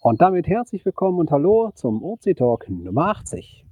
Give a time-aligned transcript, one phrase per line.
[0.00, 3.64] Und damit herzlich willkommen und hallo zum OC Talk Nummer 80.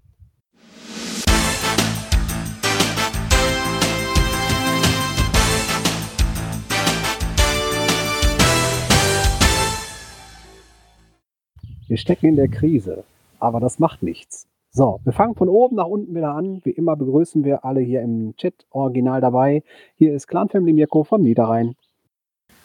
[11.87, 13.05] Wir stecken in der Krise,
[13.39, 14.49] aber das macht nichts.
[14.73, 16.61] So, wir fangen von oben nach unten wieder an.
[16.65, 19.63] Wie immer begrüßen wir alle hier im Chat original dabei.
[19.95, 21.77] Hier ist Clan Family Mirko vom Niederrhein.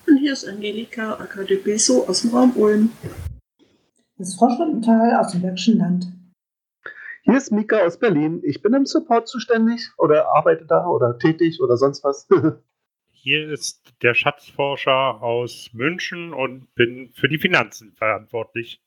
[0.08, 2.90] Und hier ist Angelika Akadebeso aus dem Raum Ulm.
[4.22, 6.06] Das Schundenthal aus dem Bergischen Land.
[7.24, 8.44] Hier ist Mika aus Berlin.
[8.46, 12.28] Ich bin im Support zuständig oder arbeite da oder tätig oder sonst was.
[13.10, 18.80] Hier ist der Schatzforscher aus München und bin für die Finanzen verantwortlich.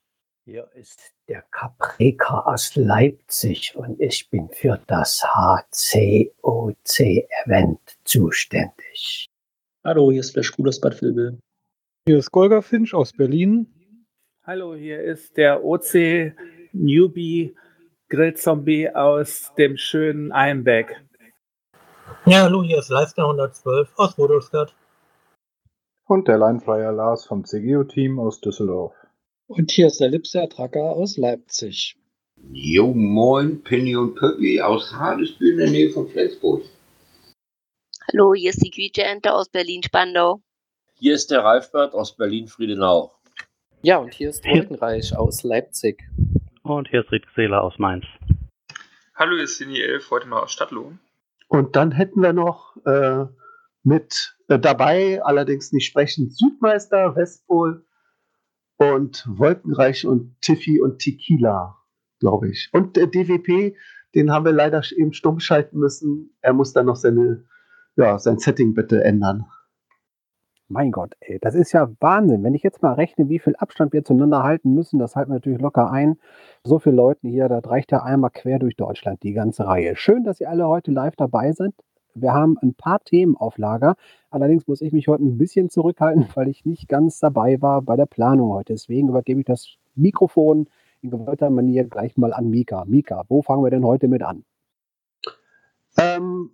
[0.45, 6.31] Hier ist der Caprika aus Leipzig und ich bin für das HCOC-Event
[8.05, 9.27] zuständig.
[9.83, 11.41] Hallo, hier ist Flash Cool aus Bad Vilbel.
[12.07, 13.67] Hier ist Golga Finch aus Berlin.
[14.47, 16.35] Hallo, hier ist der OC
[16.75, 17.57] Newbie
[18.11, 21.03] Grillzombie aus dem schönen Einbeck.
[22.27, 24.75] Ja, hallo, hier ist Leister 112 aus Rudolstadt.
[26.07, 28.93] Und der Leinfreier Lars vom CGO-Team aus Düsseldorf.
[29.47, 31.97] Und hier ist der Lipser Tracker aus Leipzig.
[32.53, 36.65] Jo, moin, Penny und Pöppi aus Hadesbühl in der Nähe von Flensburg.
[38.13, 40.43] Hallo, hier ist die Quietscheente aus Berlin-Spandau.
[40.97, 43.11] Hier ist der Ralfbert aus Berlin-Friedenau.
[43.85, 46.03] Ja, und hier ist Wolkenreich aus Leipzig.
[46.63, 48.07] Und hier ist Ried Seeler aus Mainz.
[49.15, 51.01] Hallo, hier ist Cine 11, heute mal aus Stadtlohn.
[51.49, 53.27] Und dann hätten wir noch äh,
[53.83, 57.85] mit äh, dabei, allerdings nicht sprechend, Südmeister, Westpol
[58.79, 61.77] und Wolkenreich und Tiffy und Tequila,
[62.21, 62.71] glaube ich.
[62.73, 63.77] Und der DWP,
[64.15, 66.35] den haben wir leider eben stumm schalten müssen.
[66.41, 67.45] Er muss dann noch seine,
[67.97, 69.45] ja, sein Setting bitte ändern.
[70.69, 72.43] Mein Gott, ey, das ist ja Wahnsinn.
[72.43, 75.35] Wenn ich jetzt mal rechne, wie viel Abstand wir zueinander halten müssen, das halten wir
[75.35, 76.17] natürlich locker ein.
[76.65, 79.95] So viele Leute hier, das reicht ja einmal quer durch Deutschland, die ganze Reihe.
[79.95, 81.75] Schön, dass ihr alle heute live dabei sind.
[82.15, 83.97] Wir haben ein paar Themen auf Lager.
[84.31, 87.97] Allerdings muss ich mich heute ein bisschen zurückhalten, weil ich nicht ganz dabei war bei
[87.97, 88.73] der Planung heute.
[88.73, 90.69] Deswegen übergebe ich das Mikrofon
[91.03, 92.85] in gewollter Manier gleich mal an Mika.
[92.87, 94.45] Mika, wo fangen wir denn heute mit an?
[95.99, 96.51] Ähm,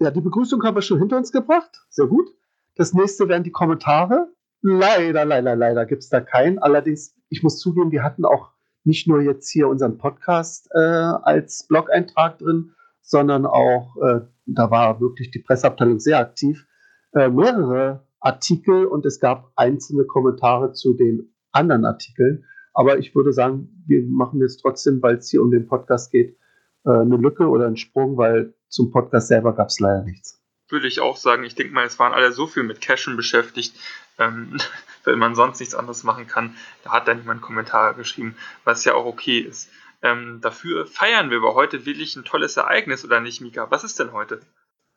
[0.00, 1.86] ja, die Begrüßung haben wir schon hinter uns gebracht.
[1.88, 2.34] Sehr gut.
[2.76, 4.32] Das nächste wären die Kommentare.
[4.60, 6.58] Leider, leider, leider gibt es da keinen.
[6.58, 8.50] Allerdings, ich muss zugeben, wir hatten auch
[8.82, 15.00] nicht nur jetzt hier unseren Podcast äh, als Blog-Eintrag drin, sondern auch, äh, da war
[15.00, 16.66] wirklich die Presseabteilung sehr aktiv,
[17.12, 22.44] äh, mehrere Artikel und es gab einzelne Kommentare zu den anderen Artikeln.
[22.72, 26.36] Aber ich würde sagen, wir machen jetzt trotzdem, weil es hier um den Podcast geht,
[26.84, 30.88] äh, eine Lücke oder einen Sprung, weil zum Podcast selber gab es leider nichts würde
[30.88, 31.44] ich auch sagen.
[31.44, 33.74] Ich denke mal, es waren alle so viel mit Cashen beschäftigt,
[34.18, 34.58] ähm,
[35.04, 36.56] weil man sonst nichts anderes machen kann.
[36.82, 39.70] Da hat dann niemand Kommentare geschrieben, was ja auch okay ist.
[40.02, 43.70] Ähm, dafür feiern wir aber heute wirklich ein tolles Ereignis, oder nicht, Mika?
[43.70, 44.40] Was ist denn heute?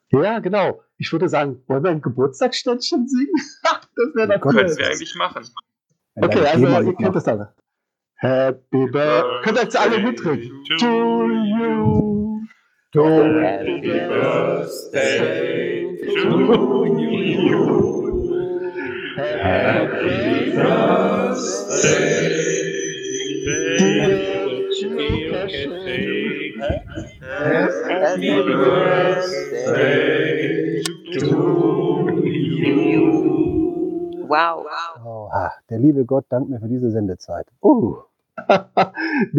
[0.10, 0.84] Ja, genau.
[0.98, 3.34] Ich würde sagen, wollen wir ein Geburtstagsständchen singen?
[3.64, 4.54] das wäre doch cool.
[4.54, 5.48] Können wir eigentlich machen.
[6.16, 7.54] Okay, also ihr kennt das alle.
[8.16, 9.44] Happy Birthday.
[9.44, 10.64] Könnt ihr jetzt alle mitreden?
[10.80, 12.17] To you.
[12.94, 14.78] Happy birthday
[15.98, 17.60] to you.
[19.18, 21.28] Happy birthday.
[27.84, 29.68] Happy birthday
[31.12, 31.28] to
[32.24, 33.04] you.
[34.30, 34.66] Wow.
[35.04, 35.30] Oh,
[35.70, 37.48] der liebe Gott dankt mir für diese Sendezeit.
[37.62, 37.98] Uh.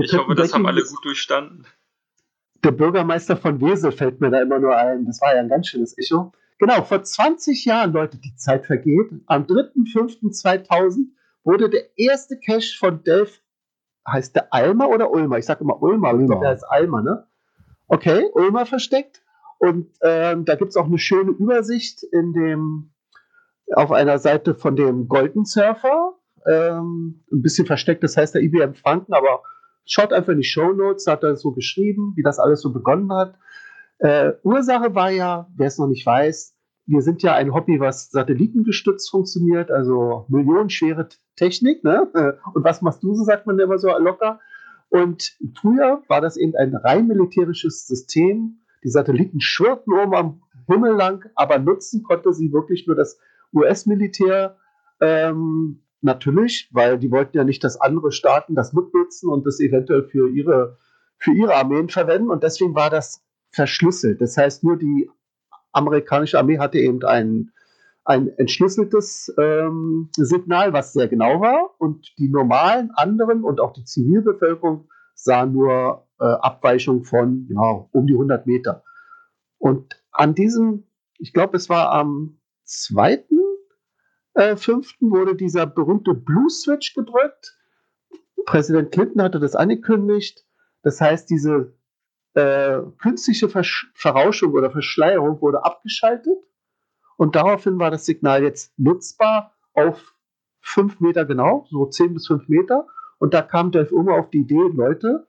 [0.03, 1.65] ich hoffe, das haben alle gut durchstanden
[2.65, 5.07] der Bürgermeister von Wesel fällt mir da immer nur ein.
[5.07, 6.33] Das war ja ein ganz schönes Echo.
[6.59, 11.07] Genau, vor 20 Jahren, Leute, die Zeit vergeht, am 3.5.2000
[11.45, 13.41] wurde der erste Cache von Delph,
[14.07, 15.39] heißt der Alma oder Ulmer?
[15.39, 17.27] Ich sage immer Ulmer, aber ich glaube, der heißt Alma, ne?
[17.87, 19.23] Okay, Ulmer versteckt.
[19.59, 22.91] Und ähm, da gibt es auch eine schöne Übersicht in dem,
[23.75, 26.15] auf einer Seite von dem Golden Surfer.
[26.47, 29.43] Ähm, ein bisschen versteckt, das heißt der IBM Franken, aber
[29.89, 33.13] Schaut einfach in die Show Notes, hat er so geschrieben, wie das alles so begonnen
[33.13, 33.35] hat.
[33.99, 36.55] Äh, Ursache war ja, wer es noch nicht weiß,
[36.89, 41.85] wir sind ja ein Hobby, was satellitengestützt funktioniert, also millionenschwere Technik.
[41.85, 42.09] Ne?
[42.55, 44.41] Und was machst du so, sagt man immer so locker.
[44.89, 48.61] Und früher war das eben ein rein militärisches System.
[48.85, 53.19] Die Satelliten schwirrten oben am Himmel lang, aber nutzen konnte sie wirklich nur das
[53.55, 54.57] US-Militär.
[55.01, 60.05] Ähm, Natürlich, weil die wollten ja nicht, dass andere Staaten das mitnutzen und das eventuell
[60.05, 60.79] für ihre,
[61.19, 62.31] für ihre Armeen verwenden.
[62.31, 64.21] Und deswegen war das verschlüsselt.
[64.21, 65.11] Das heißt, nur die
[65.73, 67.53] amerikanische Armee hatte eben einen,
[68.05, 71.75] ein entschlüsseltes ähm, Signal, was sehr genau war.
[71.79, 78.07] Und die normalen anderen und auch die Zivilbevölkerung sah nur äh, Abweichungen von ja, um
[78.07, 78.85] die 100 Meter.
[79.59, 80.85] Und an diesem,
[81.19, 83.25] ich glaube, es war am 2.
[84.39, 84.99] Äh, 5.
[85.01, 87.59] wurde dieser berühmte Blue Switch gedrückt.
[88.47, 90.47] Präsident Clinton hatte das angekündigt.
[90.83, 91.75] Das heißt, diese
[92.35, 96.39] äh, künstliche Versch Verrauschung oder Verschleierung wurde abgeschaltet.
[97.17, 100.15] Und daraufhin war das Signal jetzt nutzbar auf
[100.61, 102.87] 5 Meter genau, so 10 bis 5 Meter.
[103.19, 105.27] Und da kam Dave Unger auf die Idee, Leute,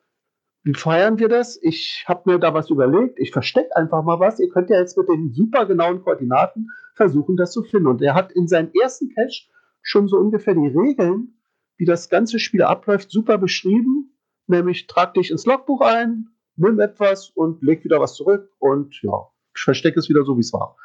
[0.64, 1.58] wie feiern wir das?
[1.62, 3.18] Ich habe mir da was überlegt.
[3.20, 4.40] Ich verstecke einfach mal was.
[4.40, 7.88] Ihr könnt ja jetzt mit den super genauen Koordinaten versuchen, das zu finden.
[7.88, 9.48] Und er hat in seinem ersten Cache
[9.82, 11.40] schon so ungefähr die Regeln,
[11.78, 14.18] wie das ganze Spiel abläuft, super beschrieben.
[14.48, 19.30] Nämlich trag dich ins Logbuch ein, nimm etwas und leg wieder was zurück und ja,
[19.56, 20.76] ich verstecke es wieder so, wie es war.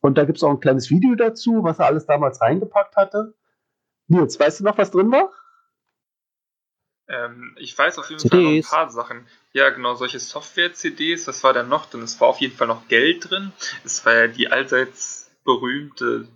[0.00, 3.34] Und da gibt es auch ein kleines Video dazu, was er alles damals reingepackt hatte.
[4.06, 5.30] Nils, weißt du noch, was drin war?
[7.10, 8.30] Ähm, ich weiß auf jeden CDs.
[8.30, 9.26] Fall noch ein paar Sachen.
[9.52, 12.02] Ja, genau, solche Software-CDs, was war da noch drin?
[12.02, 13.52] Es war auf jeden Fall noch Geld drin.
[13.84, 16.28] Es war ja die allseits berühmte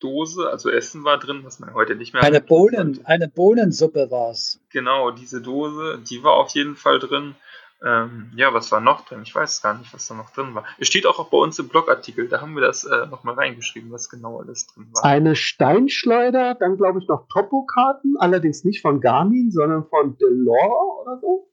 [0.00, 2.46] Dose, also Essen war drin, was man heute nicht mehr Eine hat.
[2.46, 4.60] Bohnen, eine Bohnensuppe war's.
[4.70, 7.34] Genau, diese Dose, die war auf jeden Fall drin.
[7.84, 9.20] Ähm, ja, was war noch drin?
[9.22, 10.64] Ich weiß gar nicht, was da noch drin war.
[10.78, 14.08] Es steht auch bei uns im Blogartikel, da haben wir das äh, nochmal reingeschrieben, was
[14.08, 15.04] genau alles drin war.
[15.04, 21.20] Eine Steinschleuder, dann glaube ich noch Topo-Karten, allerdings nicht von Garmin, sondern von Delore oder
[21.20, 21.50] so.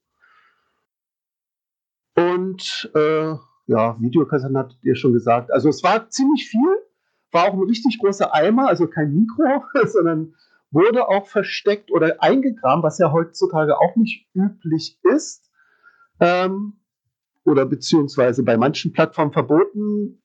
[2.16, 3.36] Und äh,
[3.68, 5.52] ja, Videokassetten hattet ihr schon gesagt.
[5.52, 6.78] Also es war ziemlich viel,
[7.32, 10.34] war auch ein richtig großer Eimer, also kein Mikro, sondern
[10.72, 15.51] wurde auch versteckt oder eingegraben, was ja heutzutage auch nicht üblich ist.
[16.22, 16.74] Ähm,
[17.44, 20.22] oder beziehungsweise bei manchen Plattformen verboten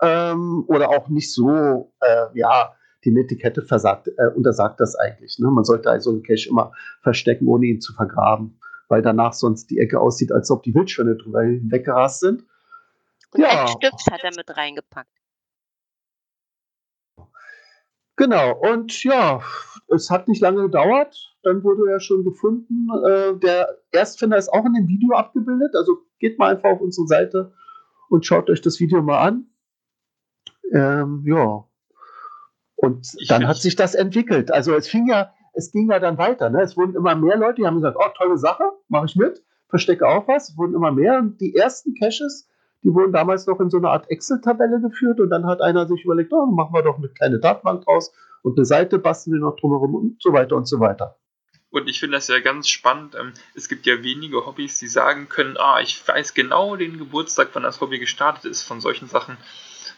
[0.00, 2.74] ähm, oder auch nicht so, äh, ja,
[3.04, 5.38] die Netiquette versagt, äh, untersagt das eigentlich.
[5.40, 5.50] Ne?
[5.50, 6.72] Man sollte also einen Cache immer
[7.02, 11.16] verstecken, ohne ihn zu vergraben, weil danach sonst die Ecke aussieht, als ob die Wildschweine
[11.16, 12.44] drüber weggerast sind.
[13.32, 13.48] Und Ja.
[13.48, 15.10] einen Stift hat er mit reingepackt.
[18.16, 19.42] Genau, und ja,
[19.88, 21.31] es hat nicht lange gedauert.
[21.42, 22.88] Dann wurde er schon gefunden.
[23.06, 25.74] Äh, der Erstfinder ist auch in dem Video abgebildet.
[25.74, 27.52] Also geht mal einfach auf unsere Seite
[28.08, 29.46] und schaut euch das Video mal an.
[30.72, 31.64] Ähm, ja.
[32.76, 34.52] Und dann hat sich das entwickelt.
[34.52, 36.50] Also es fing ja, es ging ja dann weiter.
[36.50, 36.62] Ne?
[36.62, 40.06] Es wurden immer mehr Leute, die haben gesagt, oh, tolle Sache, mache ich mit, verstecke
[40.06, 40.50] auch was.
[40.50, 41.18] Es wurden immer mehr.
[41.18, 42.48] Und die ersten Caches,
[42.82, 46.04] die wurden damals noch in so einer Art Excel-Tabelle geführt und dann hat einer sich
[46.04, 48.12] überlegt, oh, machen wir doch eine kleine Datenbank draus
[48.42, 51.16] und eine Seite basteln wir noch drumherum und so weiter und so weiter.
[51.72, 53.14] Und ich finde das ja ganz spannend.
[53.14, 57.48] Ähm, es gibt ja wenige Hobbys, die sagen können, ah, ich weiß genau den Geburtstag,
[57.54, 59.38] wann das Hobby gestartet ist von solchen Sachen,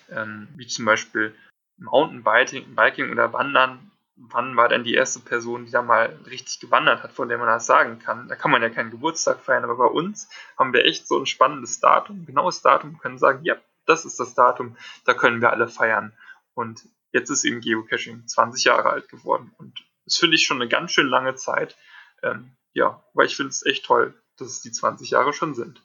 [0.08, 1.34] ähm, wie zum Beispiel
[1.76, 3.90] Mountainbiking Biking oder Wandern.
[4.14, 7.48] Wann war denn die erste Person, die da mal richtig gewandert hat, von der man
[7.48, 8.28] das sagen kann?
[8.28, 11.26] Da kann man ja keinen Geburtstag feiern, aber bei uns haben wir echt so ein
[11.26, 15.66] spannendes Datum, genaues Datum, können sagen, ja, das ist das Datum, da können wir alle
[15.66, 16.12] feiern.
[16.54, 19.52] Und jetzt ist eben Geocaching 20 Jahre alt geworden.
[19.58, 21.76] Und das finde ich schon eine ganz schön lange Zeit.
[22.22, 25.82] Ähm, ja, weil ich finde es echt toll, dass es die 20 Jahre schon sind.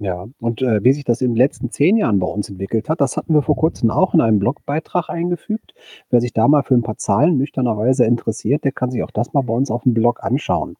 [0.00, 3.00] Ja, und äh, wie sich das in den letzten zehn Jahren bei uns entwickelt hat,
[3.00, 5.74] das hatten wir vor kurzem auch in einem Blogbeitrag eingefügt.
[6.08, 9.32] Wer sich da mal für ein paar Zahlen nüchternerweise interessiert, der kann sich auch das
[9.32, 10.76] mal bei uns auf dem Blog anschauen.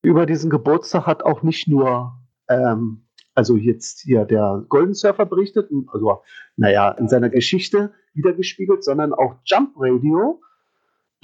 [0.00, 2.14] Über diesen Geburtstag hat auch nicht nur,
[2.48, 3.04] ähm,
[3.34, 6.22] also jetzt hier der Golden Surfer berichtet, also
[6.56, 10.40] naja, in seiner Geschichte wiedergespiegelt, sondern auch Jump Radio.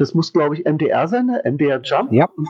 [0.01, 1.43] Das muss, glaube ich, MDR sein, ne?
[1.45, 2.11] MDR Jump.
[2.11, 2.25] Ja.
[2.35, 2.49] Und,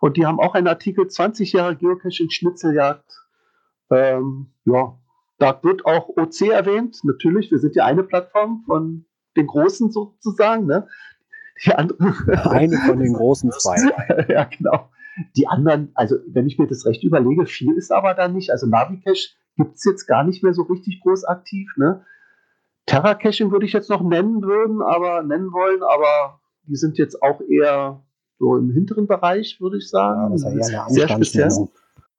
[0.00, 3.12] und die haben auch einen Artikel 20 Jahre Geocaching Schnitzeljagd.
[3.90, 4.98] Ähm, ja,
[5.38, 7.00] da wird auch OC erwähnt.
[7.04, 9.04] Natürlich, wir sind ja eine Plattform von
[9.36, 10.64] den Großen sozusagen.
[10.64, 10.88] Ne?
[11.62, 11.98] Die andere,
[12.50, 14.26] Eine von den großen zwei.
[14.32, 14.88] ja, genau.
[15.36, 18.50] Die anderen, also wenn ich mir das recht überlege, viel ist aber da nicht.
[18.50, 21.70] Also Navicache gibt es jetzt gar nicht mehr so richtig groß aktiv.
[21.76, 22.02] Ne?
[22.86, 27.40] Terra-Caching würde ich jetzt noch nennen würden, aber nennen wollen, aber die sind jetzt auch
[27.40, 28.02] eher
[28.38, 30.20] so im hinteren Bereich, würde ich sagen.
[30.20, 31.44] Ja, das ist ja eher eine Sehr speziell.
[31.44, 31.70] Anstandsnennung.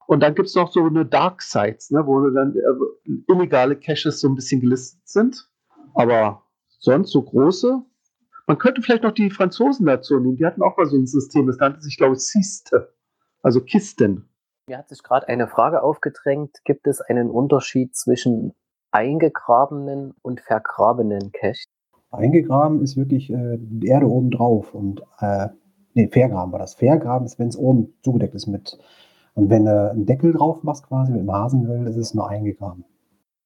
[0.06, 4.20] Und dann gibt es noch so eine Dark Sites, ne, wo dann äh, illegale Caches
[4.20, 5.50] so ein bisschen gelistet sind.
[5.94, 6.42] Aber
[6.78, 7.82] sonst so große.
[8.46, 10.36] Man könnte vielleicht noch die Franzosen dazu nehmen.
[10.36, 12.94] Die hatten auch mal so ein System, das nannte sich, glaube ich, Ciste.
[13.42, 14.28] Also Kisten.
[14.68, 16.56] Mir hat sich gerade eine Frage aufgedrängt.
[16.64, 18.54] Gibt es einen Unterschied zwischen
[18.90, 21.66] eingegrabenen und vergrabenen Cache?
[22.10, 25.48] Eingegraben ist wirklich äh, die Erde oben drauf und äh,
[25.94, 26.74] nee, vergraben war das.
[26.74, 28.78] Vergraben ist, wenn es oben zugedeckt ist mit
[29.34, 32.84] und wenn du einen Deckel drauf machst quasi mit dem Hasenöl, ist es nur eingegraben.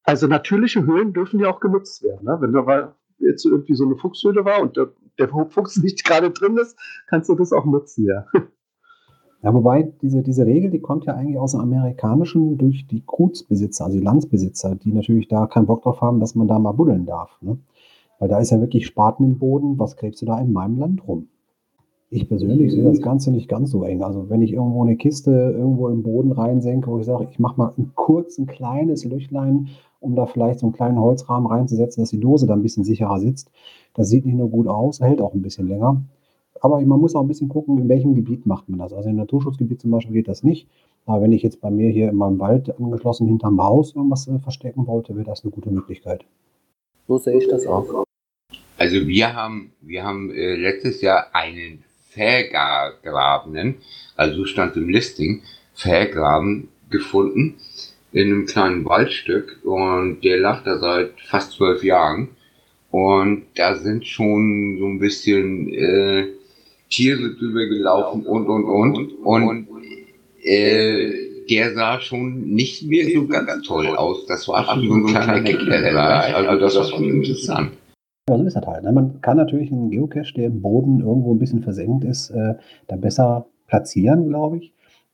[0.04, 2.24] Also natürliche Höhlen dürfen ja auch genutzt werden.
[2.24, 2.38] Ne?
[2.40, 4.88] Wenn weil jetzt irgendwie so eine Fuchshöhle war und der,
[5.18, 6.78] der Fuchs nicht gerade drin ist,
[7.08, 8.24] kannst du das auch nutzen, ja.
[9.42, 13.86] Ja, wobei diese, diese Regel, die kommt ja eigentlich aus dem Amerikanischen durch die Gutsbesitzer,
[13.86, 17.06] also die Landsbesitzer, die natürlich da keinen Bock drauf haben, dass man da mal buddeln
[17.06, 17.36] darf.
[17.42, 17.58] Ne?
[18.18, 21.06] Weil da ist ja wirklich Spaten im Boden, was gräbst du da in meinem Land
[21.06, 21.28] rum?
[22.10, 24.02] Ich persönlich sehe das Ganze nicht ganz so eng.
[24.02, 27.56] Also wenn ich irgendwo eine Kiste irgendwo im Boden reinsenke, wo ich sage, ich mache
[27.56, 32.10] mal ein kurz, ein kleines Löchlein, um da vielleicht so einen kleinen Holzrahmen reinzusetzen, dass
[32.10, 33.50] die Dose da ein bisschen sicherer sitzt.
[33.94, 36.02] Das sieht nicht nur gut aus, hält auch ein bisschen länger.
[36.60, 38.92] Aber man muss auch ein bisschen gucken, in welchem Gebiet macht man das.
[38.92, 40.68] Also im Naturschutzgebiet zum Beispiel geht das nicht.
[41.06, 44.38] Aber wenn ich jetzt bei mir hier in meinem Wald angeschlossen hinterm Haus irgendwas äh,
[44.38, 46.24] verstecken wollte, wäre das eine gute Möglichkeit.
[47.06, 48.04] So sehe ich das auch.
[48.78, 53.76] Also wir haben, wir haben äh, letztes Jahr einen vergrabenen,
[54.16, 55.42] also so stand im Listing,
[55.74, 57.56] vergraben gefunden
[58.12, 62.28] in einem kleinen Waldstück und der lag da seit fast zwölf Jahren
[62.90, 66.26] und da sind schon so ein bisschen äh,
[66.90, 69.68] Tiere drüber gelaufen und und und und
[70.42, 74.26] äh, der sah schon nicht mehr so ganz toll aus.
[74.26, 77.72] Das war schon so ein kleiner Kinderbereich, also das war schon interessant.
[78.28, 78.84] Ja, so ist das halt.
[78.84, 78.92] Ne?
[78.92, 82.54] Man kann natürlich einen Geocache, der im Boden irgendwo ein bisschen versenkt ist, äh,
[82.86, 84.72] da besser platzieren, glaube ich.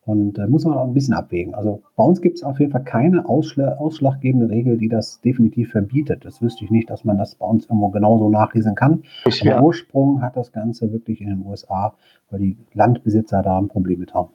[0.09, 1.55] Und äh, muss man auch ein bisschen abwägen.
[1.55, 5.71] Also bei uns gibt es auf jeden Fall keine ausschla ausschlaggebende Regel, die das definitiv
[5.71, 6.25] verbietet.
[6.25, 9.03] Das wüsste ich nicht, dass man das bei uns irgendwo genauso nachlesen kann.
[9.27, 9.61] Ich, ja.
[9.61, 11.95] Ursprung hat das Ganze wirklich in den USA,
[12.31, 14.31] weil die Landbesitzer da ein Problem mit haben.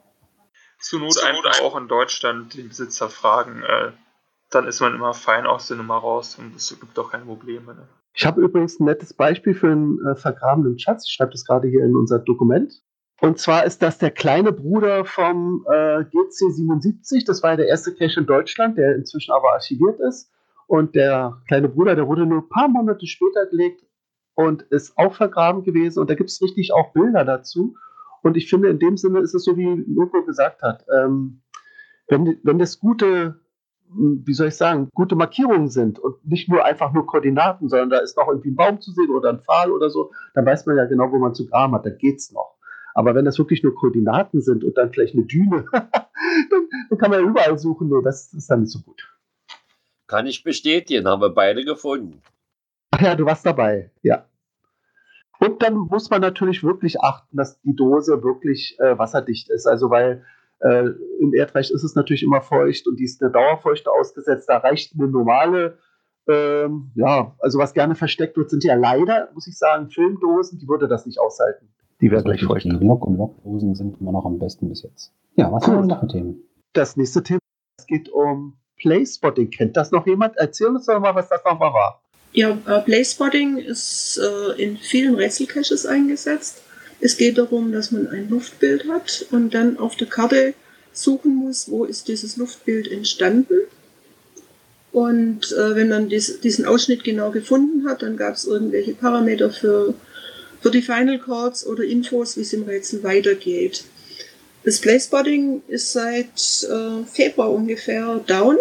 [0.84, 3.64] Zur Not einfach auch in Deutschland den Besitzer fragen.
[3.64, 3.94] Äh,
[4.52, 7.74] dann ist man immer fein aus der Nummer raus und es gibt auch keine Probleme.
[7.74, 7.88] Ne?
[8.14, 11.06] Ich habe übrigens ein nettes Beispiel für einen äh, vergrabenen Schatz.
[11.08, 12.84] Ich schreibe das gerade hier in unser Dokument.
[13.22, 17.26] Und zwar ist das der kleine Bruder vom äh, GC77.
[17.26, 20.30] Das war ja der erste Cache in Deutschland, der inzwischen aber archiviert ist.
[20.68, 23.84] Und der kleine Bruder, der wurde nur ein paar Monate später gelegt
[24.36, 26.00] und ist auch vergraben gewesen.
[26.00, 27.76] Und da gibt es richtig auch Bilder dazu.
[28.24, 30.86] Und ich finde, in dem Sinne ist es so, wie Mirko gesagt hat.
[30.98, 31.42] Ähm,
[32.08, 33.40] wenn, wenn das gute,
[33.90, 37.98] wie soll ich sagen, gute Markierungen sind und nicht nur einfach nur Koordinaten, sondern da
[38.00, 40.78] ist noch irgendwie ein Baum zu sehen oder ein Pfahl oder so, dann weiß man
[40.78, 41.86] ja genau, wo man zu graben hat.
[41.86, 42.58] Da geht's noch.
[42.96, 47.12] Aber wenn das wirklich nur Koordinaten sind und dann vielleicht eine Düne, dann, dann, kann
[47.12, 47.90] man ja überall suchen.
[47.90, 49.10] Nee, das ist dann nicht so gut.
[50.08, 52.22] Kann ich bestätigen, haben wir beide gefunden.
[52.92, 54.26] Ach ja, du warst dabei, ja.
[55.44, 59.68] Und dann muss man natürlich wirklich achten, dass die Dose wirklich äh, wasserdicht ist.
[59.68, 60.24] Also weil
[60.60, 64.48] äh, im Erdreich ist es natürlich immer feucht und die ist eine Dauerfeuchte ausgesetzt.
[64.48, 65.78] Da reicht eine normale,
[66.30, 70.68] ähm, ja, also was gerne versteckt wird, sind ja leider, muss ich sagen, Filmdosen, die
[70.68, 71.68] würde das nicht aushalten.
[72.00, 72.66] Die werden gleich feucht.
[72.66, 75.14] Die Lok- und Lokdosen sind immer noch am besten bis jetzt.
[75.36, 76.44] Ja, was haben wir noch für Themen?
[76.74, 77.40] Das nächste Thema,
[77.78, 79.50] es geht um Playspotting.
[79.50, 80.36] Kennt das noch jemand?
[80.38, 82.03] Erzähl uns doch mal, was das nochmal war.
[82.34, 86.58] Ja, äh, ist äh, in vielen Rätselcaches eingesetzt.
[87.00, 90.56] Es geht darum, dass man ein Luftbild hat und dann auf der Karte
[90.94, 93.54] suchen muss, wo ist dieses Luftbild entstanden.
[94.92, 99.52] Und äh, wenn man dies, diesen Ausschnitt genau gefunden hat, dann gab es irgendwelche Parameter
[99.52, 99.94] für,
[100.62, 103.84] für die Final Chords oder Infos, wie es im Rätsel weitergeht.
[104.64, 108.58] Das Playspotting ist seit äh, Februar ungefähr down.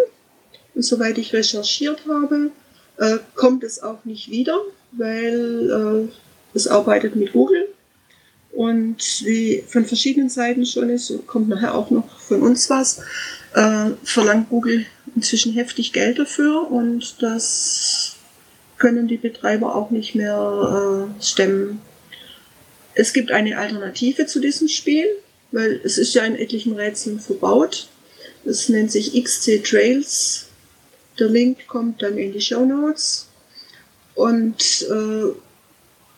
[0.75, 2.51] Und soweit ich recherchiert habe,
[2.97, 4.59] äh, kommt es auch nicht wieder,
[4.91, 7.67] weil äh, es arbeitet mit Google.
[8.51, 12.99] Und wie von verschiedenen Seiten schon ist, kommt nachher auch noch von uns was,
[13.55, 14.85] äh, verlangt Google
[15.15, 18.15] inzwischen heftig Geld dafür und das
[18.77, 21.81] können die Betreiber auch nicht mehr äh, stemmen.
[22.95, 25.05] Es gibt eine Alternative zu diesem Spiel,
[25.51, 27.87] weil es ist ja in etlichen Rätseln verbaut.
[28.43, 30.47] Das nennt sich XC Trails.
[31.19, 33.27] Der Link kommt dann in die Show Notes.
[34.15, 35.33] Und äh,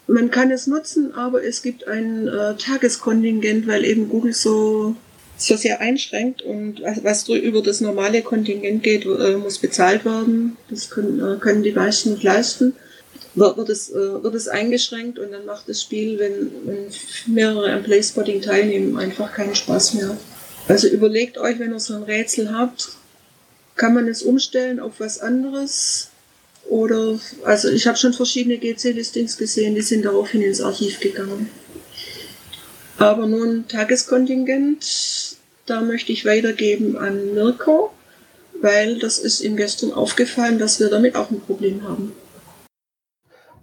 [0.07, 4.95] man kann es nutzen, aber es gibt ein äh, Tageskontingent, weil eben Google so,
[5.37, 10.57] so sehr einschränkt und was, über das normale Kontingent geht, äh, muss bezahlt werden.
[10.69, 12.75] Das können, äh, können die meisten nicht leisten.
[13.33, 17.71] Wird, wird, es, äh, wird es eingeschränkt und dann macht das Spiel, wenn, wenn mehrere
[17.71, 20.15] am Playspotting teilnehmen, einfach keinen Spaß mehr.
[20.67, 22.89] Also überlegt euch, wenn ihr so ein Rätsel habt,
[23.75, 26.09] kann man es umstellen auf was anderes?
[26.69, 31.49] Oder, also ich habe schon verschiedene GC-Listings gesehen, die sind daraufhin ins Archiv gegangen.
[32.97, 37.91] Aber nun Tageskontingent, da möchte ich weitergeben an Mirko,
[38.61, 42.13] weil das ist ihm gestern aufgefallen, dass wir damit auch ein Problem haben.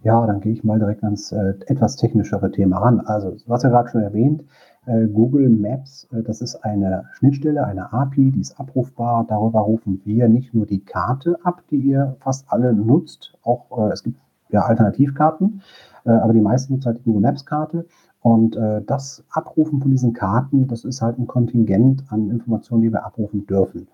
[0.04, 3.00] Ja, dann gehe ich mal direkt ans äh, etwas technischere Thema ran.
[3.00, 4.44] Also, hast ja gerade schon erwähnt, äh,
[4.86, 9.24] Google Maps, äh, das ist eine Schnittstelle, eine API, die ist abrufbar.
[9.28, 13.34] Darüber rufen wir nicht nur die Karte ab, die ihr fast alle nutzt.
[13.42, 15.62] Auch äh, es gibt ja, Alternativkarten,
[16.04, 17.86] äh, aber die meisten nutzen halt die Google Maps Karte.
[18.20, 22.92] Und äh, das Abrufen von diesen Karten, das ist halt ein Kontingent an Informationen, die
[22.92, 23.88] wir abrufen dürfen.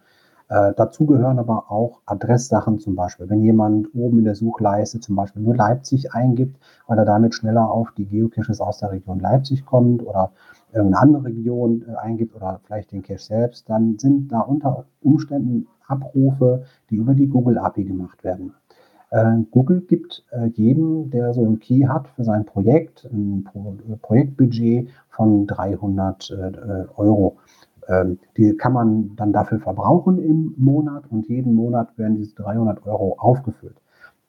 [0.51, 3.29] Äh, dazu gehören aber auch Adresssachen zum Beispiel.
[3.29, 7.71] Wenn jemand oben in der Suchleiste zum Beispiel nur Leipzig eingibt, weil er damit schneller
[7.71, 10.33] auf die Geocaches aus der Region Leipzig kommt oder
[10.73, 15.67] irgendeine andere Region äh, eingibt oder vielleicht den Cache selbst, dann sind da unter Umständen
[15.87, 18.53] Abrufe, die über die Google API gemacht werden.
[19.11, 23.77] Äh, Google gibt äh, jedem, der so ein Key hat für sein Projekt, ein Pro
[24.03, 27.39] Projektbudget von 300 äh, Euro.
[27.89, 32.87] Ähm, die kann man dann dafür verbrauchen im Monat und jeden Monat werden diese 300
[32.87, 33.77] Euro aufgefüllt.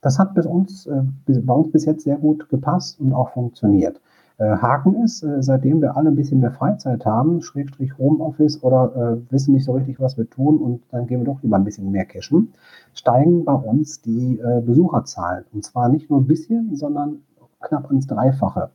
[0.02, 0.90] Das hat bis uns,
[1.26, 4.00] bei uns bis jetzt sehr gut gepasst und auch funktioniert.
[4.40, 8.96] Äh, Haken ist, äh, seitdem wir alle ein bisschen mehr Freizeit haben, Schrägstrich Homeoffice oder
[8.96, 11.66] äh, wissen nicht so richtig, was wir tun und dann gehen wir doch lieber ein
[11.66, 12.54] bisschen mehr cashen,
[12.94, 15.44] steigen bei uns die äh, Besucherzahlen.
[15.54, 17.20] Und zwar nicht nur ein bisschen, sondern
[17.60, 18.70] knapp ins Dreifache.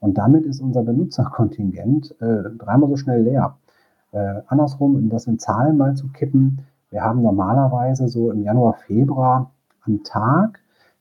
[0.00, 3.58] Und damit ist unser Benutzerkontingent äh, dreimal so schnell leer.
[4.12, 8.74] Äh, andersrum, um das in Zahlen mal zu kippen, wir haben normalerweise so im Januar,
[8.86, 9.50] Februar
[9.82, 10.59] am Tag,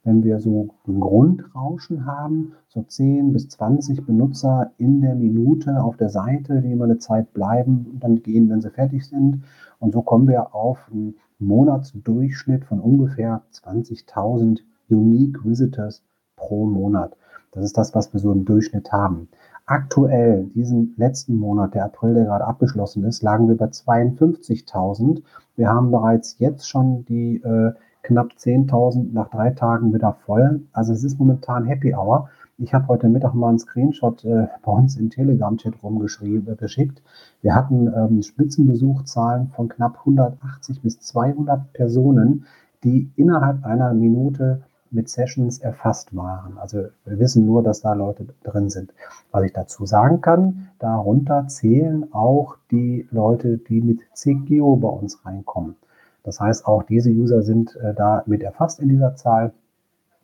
[0.09, 5.97] wenn wir so ein Grundrauschen haben, so 10 bis 20 Benutzer in der Minute auf
[5.97, 9.43] der Seite, die immer eine Zeit bleiben und dann gehen, wenn sie fertig sind.
[9.77, 16.01] Und so kommen wir auf einen Monatsdurchschnitt von ungefähr 20.000 Unique Visitors
[16.35, 17.15] pro Monat.
[17.51, 19.29] Das ist das, was wir so im Durchschnitt haben.
[19.67, 25.21] Aktuell, diesen letzten Monat, der April, der gerade abgeschlossen ist, lagen wir bei 52.000.
[25.55, 27.73] Wir haben bereits jetzt schon die äh,
[28.09, 30.63] knapp 10.000 nach drei Tagen wieder voll.
[30.73, 32.29] Also es ist momentan Happy Hour.
[32.57, 37.03] Ich habe heute Mittag mal einen Screenshot äh, bei uns im Telegram-Chat rumgeschrieben, äh, geschickt.
[37.41, 42.45] Wir hatten ähm, Spitzenbesuchzahlen von knapp 180 bis 200 Personen,
[42.83, 46.57] die innerhalb einer Minute mit Sessions erfasst waren.
[46.57, 48.91] Also wir wissen nur, dass da Leute drin sind.
[49.31, 55.23] Was ich dazu sagen kann, darunter zählen auch die Leute, die mit CGO bei uns
[55.23, 55.75] reinkommen.
[56.23, 59.53] Das heißt, auch diese User sind äh, da mit erfasst in dieser Zahl.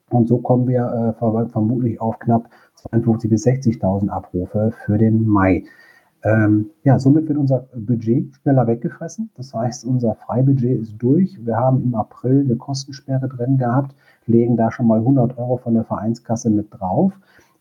[0.10, 2.50] Und so kommen wir äh, vermutlich auf knapp
[2.92, 5.64] 52.000 bis 60.000 Abrufe für den Mai.
[6.24, 9.30] Ähm, ja, somit wird unser Budget schneller weggefressen.
[9.36, 11.44] Das heißt, unser Freibudget ist durch.
[11.44, 13.96] Wir haben im April eine Kostensperre drin gehabt
[14.28, 17.14] legen da schon mal 100 Euro von der Vereinskasse mit drauf.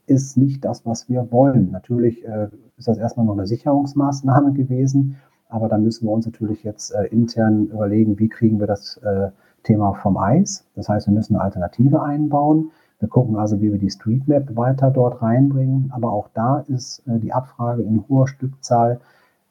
[0.07, 1.71] Ist nicht das, was wir wollen.
[1.71, 5.17] Natürlich äh, ist das erstmal noch eine Sicherungsmaßnahme gewesen,
[5.55, 9.31] aber da müssen wir uns natürlich jetzt äh, intern überlegen, wie kriegen wir das äh,
[9.63, 10.67] Thema vom Eis.
[10.75, 12.73] Das heißt, wir müssen eine Alternative einbauen.
[12.99, 15.93] Wir gucken also, wie wir die Streetmap weiter dort reinbringen.
[15.95, 19.01] Aber auch da ist äh, die Abfrage in hoher Stückzahl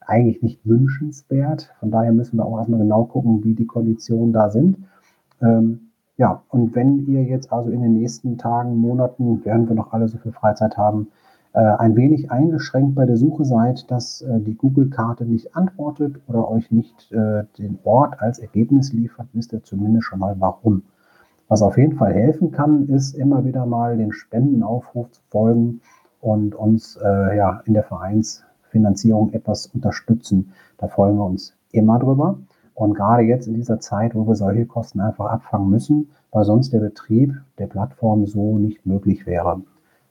[0.01, 1.73] eigentlich nicht wünschenswert.
[1.79, 4.79] Von daher müssen wir auch erstmal genau gucken, wie die Konditionen da sind.
[5.41, 9.93] Ähm, ja, und wenn ihr jetzt also in den nächsten Tagen, Monaten, während wir noch
[9.93, 11.07] alle so viel Freizeit haben,
[11.59, 16.71] ein wenig eingeschränkt bei der Suche seid, dass äh, die Google-Karte nicht antwortet oder euch
[16.71, 20.83] nicht äh, den Ort als Ergebnis liefert, wisst ihr zumindest schon mal warum.
[21.47, 25.81] Was auf jeden Fall helfen kann, ist immer wieder mal den Spendenaufruf zu folgen
[26.21, 30.53] und uns äh, ja, in der Vereinsfinanzierung etwas unterstützen.
[30.77, 32.39] Da freuen wir uns immer drüber.
[32.73, 36.73] Und gerade jetzt in dieser Zeit, wo wir solche Kosten einfach abfangen müssen, weil sonst
[36.73, 39.61] der Betrieb der Plattform so nicht möglich wäre.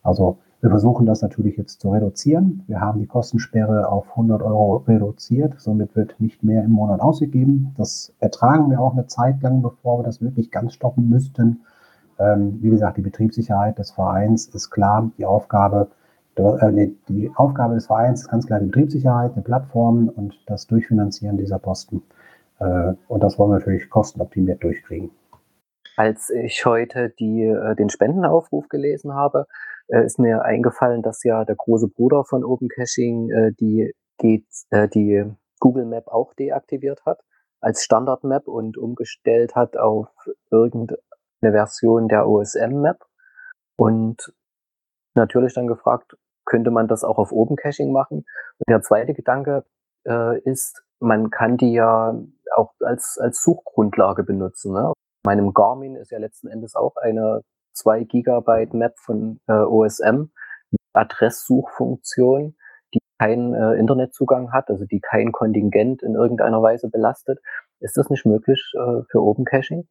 [0.04, 2.62] Also wir versuchen das natürlich jetzt zu reduzieren.
[2.68, 5.54] Wir haben die Kostensperre auf 100 Euro reduziert.
[5.58, 7.74] Somit wird nicht mehr im Monat ausgegeben.
[7.76, 11.62] Das ertragen wir auch eine Zeit lang, bevor wir das wirklich ganz stoppen müssten.
[12.20, 15.10] Ähm, wie gesagt, die Betriebssicherheit des Vereins ist klar.
[15.18, 15.88] Die Aufgabe,
[16.36, 21.38] äh, die Aufgabe des Vereins ist ganz klar die Betriebssicherheit, die Plattformen und das Durchfinanzieren
[21.38, 22.04] dieser Posten.
[22.60, 25.10] Äh, und das wollen wir natürlich kostenoptimiert durchkriegen.
[25.96, 29.48] Als ich heute die, äh, den Spendenaufruf gelesen habe,
[29.92, 33.28] äh, ist mir eingefallen, dass ja der große Bruder von Open Caching
[33.60, 34.46] die, die,
[34.94, 35.24] die
[35.60, 37.20] Google Map auch deaktiviert hat
[37.62, 40.08] als Standard Map und umgestellt hat auf
[40.50, 40.98] irgendeine
[41.40, 42.98] Version der OSM Map.
[43.76, 44.34] Und
[45.14, 48.24] natürlich dann gefragt, könnte man das auch auf Open Caching machen?
[48.58, 49.64] Und der zweite Gedanke
[50.06, 52.14] äh, ist, man kann die ja
[52.54, 54.74] auch als, als Suchgrundlage benutzen.
[54.74, 54.92] Ne?
[55.24, 60.30] Meinem Garmin ist ja letzten Endes auch eine 2 Gigabyte Map von äh, OSM
[60.70, 62.54] mit Adresssuchfunktion,
[62.94, 67.40] die keinen äh, Internetzugang hat, also die kein Kontingent in irgendeiner Weise belastet.
[67.80, 69.86] Ist das nicht möglich äh, für Open Caching?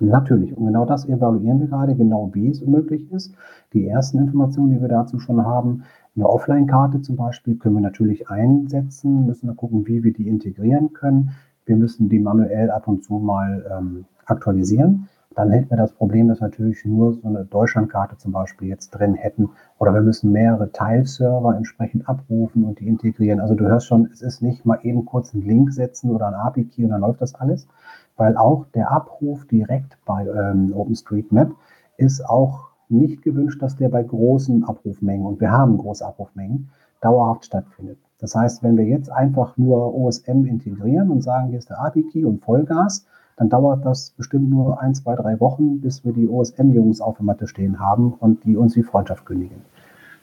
[0.00, 0.56] Natürlich.
[0.56, 3.34] Und genau das evaluieren wir gerade, genau wie es möglich ist.
[3.72, 5.82] Die ersten Informationen, die wir dazu schon haben,
[6.14, 10.92] eine Offline-Karte zum Beispiel, können wir natürlich einsetzen, müssen wir gucken, wie wir die integrieren
[10.92, 11.30] können.
[11.64, 15.08] Wir müssen die manuell ab und zu mal ähm, aktualisieren.
[15.38, 19.14] Dann hätten wir das Problem, dass natürlich nur so eine Deutschlandkarte zum Beispiel jetzt drin
[19.14, 19.50] hätten.
[19.78, 23.38] Oder wir müssen mehrere Teilserver entsprechend abrufen und die integrieren.
[23.38, 26.34] Also du hörst schon, es ist nicht mal eben kurz einen Link setzen oder ein
[26.34, 27.68] API-Key und dann läuft das alles,
[28.16, 31.52] weil auch der Abruf direkt bei ähm, OpenStreetMap
[31.98, 36.70] ist auch nicht gewünscht, dass der bei großen Abrufmengen, und wir haben große Abrufmengen,
[37.00, 37.98] dauerhaft stattfindet.
[38.18, 42.24] Das heißt, wenn wir jetzt einfach nur OSM integrieren und sagen, hier ist der API-Key
[42.24, 43.06] und Vollgas,
[43.38, 47.24] dann dauert das bestimmt nur ein, zwei, drei Wochen, bis wir die OSM-Jungs auf der
[47.24, 49.64] Matte stehen haben und die uns die Freundschaft kündigen.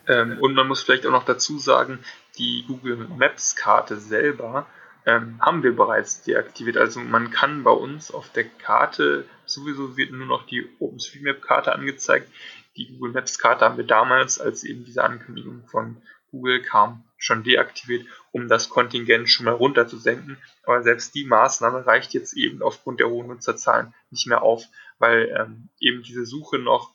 [0.08, 2.00] Ähm, und man muss vielleicht auch noch dazu sagen,
[2.38, 4.66] die Google Maps-Karte selber
[5.06, 6.78] ähm, haben wir bereits deaktiviert.
[6.78, 12.30] Also man kann bei uns auf der Karte, sowieso wird nur noch die OpenStreetMap-Karte angezeigt.
[12.76, 15.98] Die Google Maps-Karte haben wir damals, als eben diese Ankündigung von
[16.32, 20.38] Google kam, schon deaktiviert, um das Kontingent schon mal runterzusenken.
[20.64, 24.64] Aber selbst die Maßnahme reicht jetzt eben aufgrund der hohen Nutzerzahlen nicht mehr auf,
[25.00, 26.94] weil ähm, eben diese Suche noch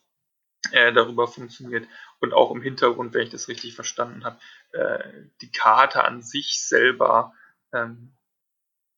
[0.71, 1.89] äh, darüber funktioniert
[2.21, 4.39] und auch im Hintergrund, wenn ich das richtig verstanden habe,
[4.73, 5.03] äh,
[5.41, 7.33] die Karte an sich selber
[7.73, 8.13] ähm,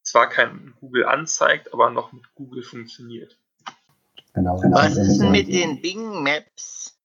[0.03, 3.39] zwar kein Google anzeigt, aber noch mit Google funktioniert.
[4.35, 4.61] Genau.
[4.71, 6.99] Was ist denn mit den Bing Maps?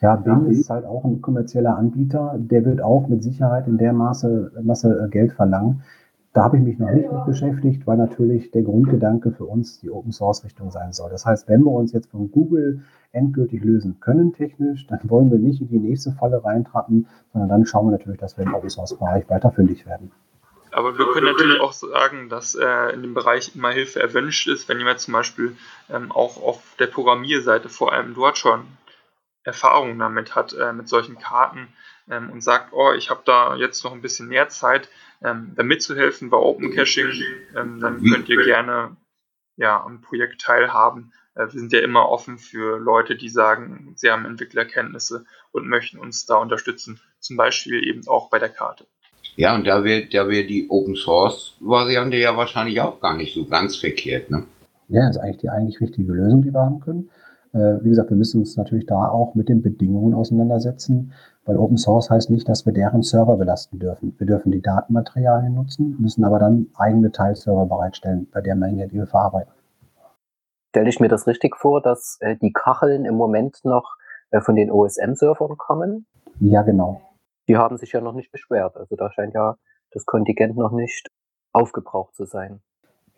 [0.00, 2.34] Ja, Bing ist halt auch ein kommerzieller Anbieter.
[2.38, 5.82] Der wird auch mit Sicherheit in der Maße, Masse äh, Geld verlangen.
[6.32, 9.90] Da habe ich mich noch nicht mit beschäftigt, weil natürlich der Grundgedanke für uns die
[9.90, 11.10] Open Source Richtung sein soll.
[11.10, 12.82] Das heißt, wenn wir uns jetzt von Google
[13.12, 17.66] endgültig lösen können technisch, dann wollen wir nicht in die nächste Falle reintrappen, sondern dann
[17.66, 20.12] schauen wir natürlich, dass wir im Open Source Bereich weiter fündig werden.
[20.72, 24.68] Aber wir können natürlich auch sagen, dass äh, in dem Bereich immer Hilfe erwünscht ist,
[24.68, 25.56] wenn jemand zum Beispiel
[25.92, 28.60] ähm, auch auf der Programmierseite vor allem dort schon
[29.44, 31.68] Erfahrung damit hat, äh, mit solchen Karten
[32.10, 34.88] ähm, und sagt, oh, ich habe da jetzt noch ein bisschen mehr Zeit,
[35.22, 37.10] ähm, da mitzuhelfen bei Open Caching,
[37.56, 38.96] ähm, dann könnt ihr gerne
[39.56, 41.12] ja, am Projekt teilhaben.
[41.34, 45.98] Äh, wir sind ja immer offen für Leute, die sagen, sie haben Entwicklerkenntnisse und möchten
[45.98, 48.86] uns da unterstützen, zum Beispiel eben auch bei der Karte.
[49.36, 53.34] Ja, und da wäre da wär die Open Source Variante ja wahrscheinlich auch gar nicht
[53.34, 54.46] so ganz verkehrt, ne?
[54.88, 57.10] Ja, das ist eigentlich die eigentlich richtige Lösung, die wir haben können.
[57.52, 61.12] Äh, wie gesagt, wir müssen uns natürlich da auch mit den Bedingungen auseinandersetzen,
[61.44, 64.14] weil Open Source heißt nicht, dass wir deren Server belasten dürfen.
[64.18, 68.96] Wir dürfen die Datenmaterialien nutzen, müssen aber dann eigene Teilserver bereitstellen, bei der Menge, die
[68.96, 69.52] wir verarbeiten.
[70.70, 73.96] Stelle ich mir das richtig vor, dass äh, die Kacheln im Moment noch
[74.30, 76.06] äh, von den OSM-Servern kommen?
[76.38, 77.00] Ja, genau
[77.50, 78.76] die haben sich ja noch nicht beschwert.
[78.76, 79.56] Also da scheint ja
[79.90, 81.08] das Kontingent noch nicht
[81.52, 82.62] aufgebraucht zu sein.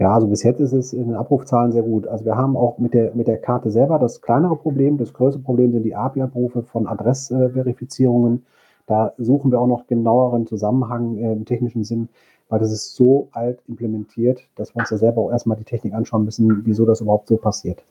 [0.03, 2.09] Ja, also bis jetzt ist es in den Abrufzahlen sehr gut.
[2.09, 4.99] Also wir haben auch mit der, mit der Karte selber das kleinere Problem.
[4.99, 8.45] Das größere Problem sind die API-Abrufe von Adressverifizierungen.
[8.89, 12.09] Da suchen wir auch noch genaueren Zusammenhang äh, im technischen Sinn,
[12.49, 15.95] weil das ist so alt implementiert, dass wir uns ja selber auch erstmal die Technik
[15.95, 17.85] anschauen müssen, wieso das überhaupt so passiert.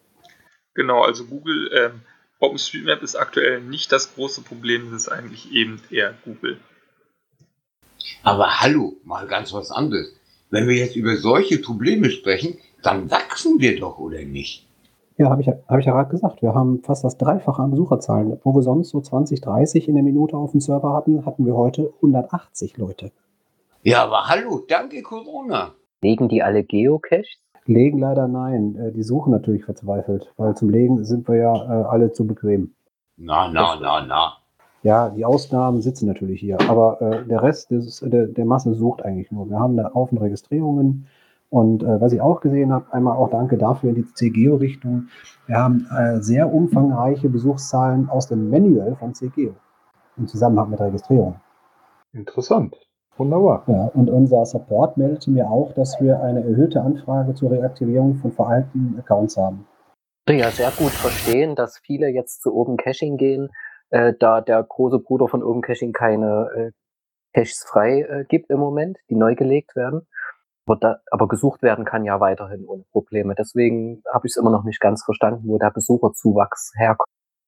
[0.73, 2.01] Genau, also Google ähm,
[2.41, 6.57] OpenStreetMap ist aktuell nicht das große Problem, es ist eigentlich eben eher Google.
[8.21, 10.20] Aber hallo, mal ganz was anderes.
[10.51, 14.67] Wenn wir jetzt über solche Probleme sprechen, dann wachsen wir doch, oder nicht?
[15.17, 16.41] Ja, habe ich, hab ich ja gerade gesagt.
[16.41, 18.37] Wir haben fast das Dreifache an Besucherzahlen.
[18.43, 21.55] Wo wir sonst so 20, 30 in der Minute auf dem Server hatten, hatten wir
[21.55, 23.11] heute 180 Leute.
[23.83, 25.71] Ja, aber hallo, danke Corona.
[26.01, 27.27] Legen die alle Geocaches?
[27.65, 28.75] Legen leider nein.
[28.75, 32.73] Äh, die suchen natürlich verzweifelt, weil zum Legen sind wir ja äh, alle zu bequem.
[33.15, 34.40] Na, na, na, na.
[34.83, 39.03] Ja, die Ausnahmen sitzen natürlich hier, aber äh, der Rest des, der, der Masse sucht
[39.03, 39.49] eigentlich nur.
[39.49, 41.07] Wir haben da Haufen Registrierungen
[41.49, 45.07] und äh, was ich auch gesehen habe, einmal auch danke dafür in die CGO-Richtung.
[45.45, 49.53] Wir haben äh, sehr umfangreiche Besuchszahlen aus dem Manual von CGO
[50.17, 51.35] im Zusammenhang mit Registrierung.
[52.13, 52.75] Interessant.
[53.17, 53.63] Wunderbar.
[53.67, 58.31] Ja, und unser Support meldete mir auch, dass wir eine erhöhte Anfrage zur Reaktivierung von
[58.31, 59.67] veralteten Accounts haben.
[60.29, 63.49] Ja, sehr gut verstehen, dass viele jetzt zu Open Caching gehen,
[63.91, 66.71] äh, da der große Bruder von Open Caching keine äh,
[67.33, 70.07] Caches frei äh, gibt im Moment, die neu gelegt werden.
[70.65, 73.35] Aber, da, aber gesucht werden kann ja weiterhin ohne Probleme.
[73.37, 77.07] Deswegen habe ich es immer noch nicht ganz verstanden, wo der Besucherzuwachs herkommt.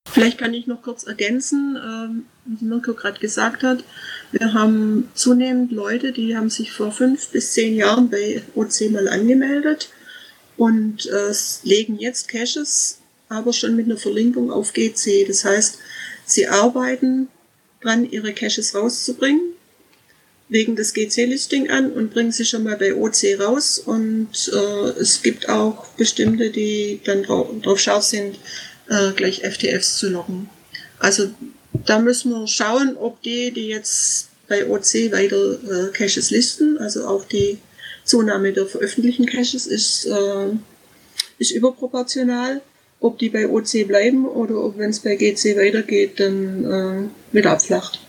[0.09, 3.83] Vielleicht kann ich noch kurz ergänzen, ähm, wie Mirko gerade gesagt hat.
[4.31, 9.07] Wir haben zunehmend Leute, die haben sich vor fünf bis zehn Jahren bei OC mal
[9.07, 9.89] angemeldet
[10.57, 15.25] und äh, legen jetzt Caches, aber schon mit einer Verlinkung auf GC.
[15.27, 15.79] Das heißt,
[16.25, 17.27] sie arbeiten
[17.81, 19.53] dran, ihre Caches rauszubringen,
[20.49, 23.79] legen das GC-Listing an und bringen sie schon mal bei OC raus.
[23.79, 28.37] Und äh, es gibt auch bestimmte, die dann drauf, scharf sind,
[28.89, 30.49] äh, gleich FTFs zu loggen.
[30.99, 31.29] Also
[31.85, 37.07] da müssen wir schauen, ob die, die jetzt bei OC weiter äh, Caches listen, also
[37.07, 37.57] auch die
[38.03, 40.51] Zunahme der veröffentlichten Caches ist äh,
[41.37, 42.61] ist überproportional.
[43.03, 47.51] Ob die bei OC bleiben oder ob, wenn es bei GC weitergeht, dann äh, wieder
[47.51, 47.99] abflacht.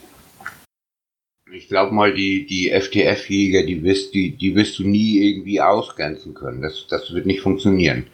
[1.51, 6.35] Ich glaube mal, die, die FTF-Jäger, die wirst, die, die wirst du nie irgendwie ausgrenzen
[6.35, 6.63] können.
[6.63, 8.07] Das, das wird nicht funktionieren.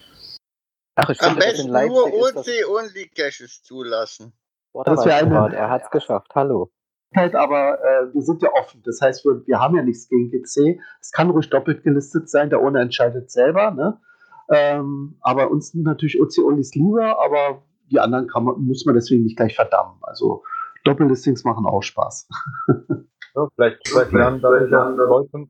[0.95, 4.33] Ach, ich Am besten nur ist das OC-Only-Caches zulassen.
[4.85, 6.33] Das wäre eine- er hat's geschafft.
[6.35, 6.71] Hallo.
[7.15, 8.83] Halt, aber äh, wir sind ja offen.
[8.85, 10.81] Das heißt, wir, wir haben ja nichts gegen GC.
[11.01, 13.71] Es kann ruhig doppelt gelistet sein, der ohne entscheidet selber.
[13.73, 14.01] Ne?
[14.51, 19.25] Ähm, aber uns sind natürlich OC-Onlys lieber, aber die anderen kann man, muss man deswegen
[19.25, 19.99] nicht gleich verdammen.
[20.03, 20.43] Also
[20.85, 22.29] Doppellistings machen auch Spaß.
[23.35, 25.47] Ja, vielleicht, vielleicht, lernen dadurch auch Leute,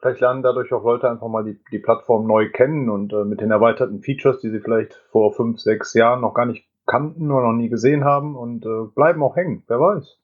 [0.00, 3.40] vielleicht lernen dadurch auch Leute einfach mal die, die Plattform neu kennen und äh, mit
[3.40, 7.46] den erweiterten Features, die sie vielleicht vor fünf, sechs Jahren noch gar nicht kannten oder
[7.46, 9.62] noch nie gesehen haben und äh, bleiben auch hängen.
[9.68, 10.18] Wer weiß.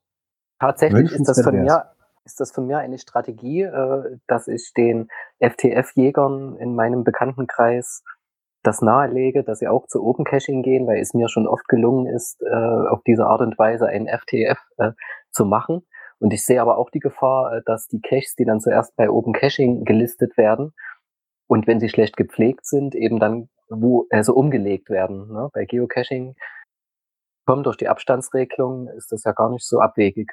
[0.59, 1.85] Tatsächlich ist das, von mir,
[2.25, 5.09] ist das von mir eine Strategie, äh, dass ich den
[5.41, 8.03] FTF-Jägern in meinem Bekanntenkreis
[8.63, 12.07] das nahelege, dass sie auch zu Open Caching gehen, weil es mir schon oft gelungen
[12.07, 14.93] ist, äh, auf diese Art und Weise einen FTF äh,
[15.33, 15.87] zu machen.
[16.19, 19.11] Und ich sehe aber auch die Gefahr, äh, dass die Caches, die dann zuerst bei
[19.11, 20.73] Open Caching gelistet werden
[21.47, 25.29] und wenn sie schlecht gepflegt sind, eben dann wo, also umgelegt werden.
[25.29, 25.49] Ne?
[25.53, 26.35] Bei Geocaching
[27.47, 30.31] kommen durch die Abstandsregelung, ist das ja gar nicht so abwegig.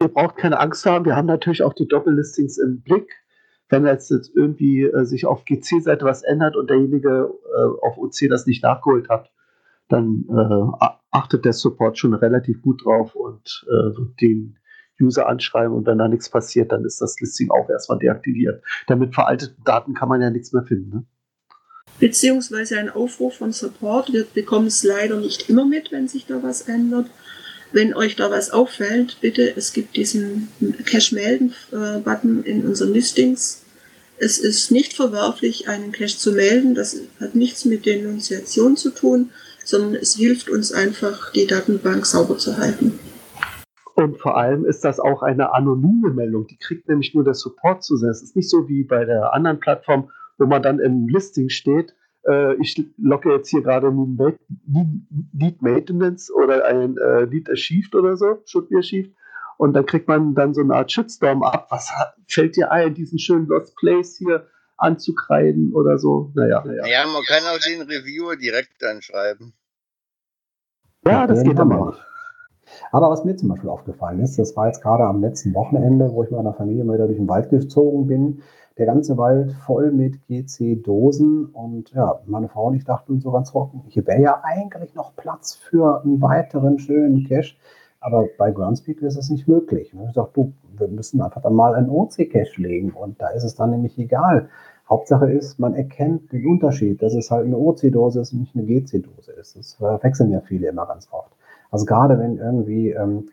[0.00, 3.10] Ihr braucht keine Angst haben, wir haben natürlich auch die Doppellistings im Blick.
[3.68, 8.28] Wenn jetzt, jetzt irgendwie äh, sich auf GC-Seite was ändert und derjenige äh, auf OC
[8.28, 9.30] das nicht nachgeholt hat,
[9.88, 14.58] dann äh, achtet der Support schon relativ gut drauf und äh, wird den
[15.00, 18.62] User anschreiben und wenn da nichts passiert, dann ist das Listing auch erstmal deaktiviert.
[18.88, 20.90] Denn mit veralteten Daten kann man ja nichts mehr finden.
[20.90, 21.04] Ne?
[21.98, 24.12] Beziehungsweise ein Aufruf von Support.
[24.12, 27.06] Wir bekommen es leider nicht immer mit, wenn sich da was ändert.
[27.74, 30.46] Wenn euch da was auffällt, bitte, es gibt diesen
[30.86, 33.64] Cache-Melden-Button in unseren Listings.
[34.16, 36.76] Es ist nicht verwerflich, einen Cache zu melden.
[36.76, 39.30] Das hat nichts mit Denunziation zu tun,
[39.64, 42.96] sondern es hilft uns einfach, die Datenbank sauber zu halten.
[43.96, 46.46] Und vor allem ist das auch eine anonyme Meldung.
[46.46, 48.10] Die kriegt nämlich nur der Support zu sehen.
[48.10, 51.92] Es ist nicht so wie bei der anderen Plattform, wo man dann im Listing steht,
[52.28, 54.32] äh, ich locke jetzt hier gerade ein Ma-
[55.32, 59.14] Lead Maintenance oder ein äh, Lead Achieved oder so, should be achieved.
[59.56, 61.68] Und dann kriegt man dann so eine Art Shitstorm ab.
[61.70, 66.32] Was hat, fällt dir ein, diesen schönen Lost Place hier anzukreiden oder so?
[66.34, 66.86] Naja, naja.
[66.86, 69.52] Ja, man kann auch den Reviewer direkt anschreiben.
[71.06, 71.86] Ja, das geht aber.
[71.86, 72.04] nicht.
[72.90, 76.24] Aber was mir zum Beispiel aufgefallen ist, das war jetzt gerade am letzten Wochenende, wo
[76.24, 78.42] ich mit meiner Familie mal wieder durch den Wald gezogen bin.
[78.76, 83.52] Der ganze Wald voll mit GC-Dosen und ja, meine Frau und ich dachten so ganz
[83.52, 87.54] trocken, hier wäre ja eigentlich noch Platz für einen weiteren schönen Cache,
[88.00, 89.94] aber bei Groundspeak ist es nicht möglich.
[89.94, 93.44] Und ich dachte, du, wir müssen einfach dann mal einen OC-Cache legen und da ist
[93.44, 94.48] es dann nämlich egal.
[94.90, 98.64] Hauptsache ist, man erkennt den Unterschied, dass es halt eine OC-Dose ist und nicht eine
[98.64, 99.56] GC-Dose ist.
[99.56, 101.32] Das verwechseln ja viele immer ganz oft.
[101.70, 103.28] Also gerade wenn irgendwie ähm,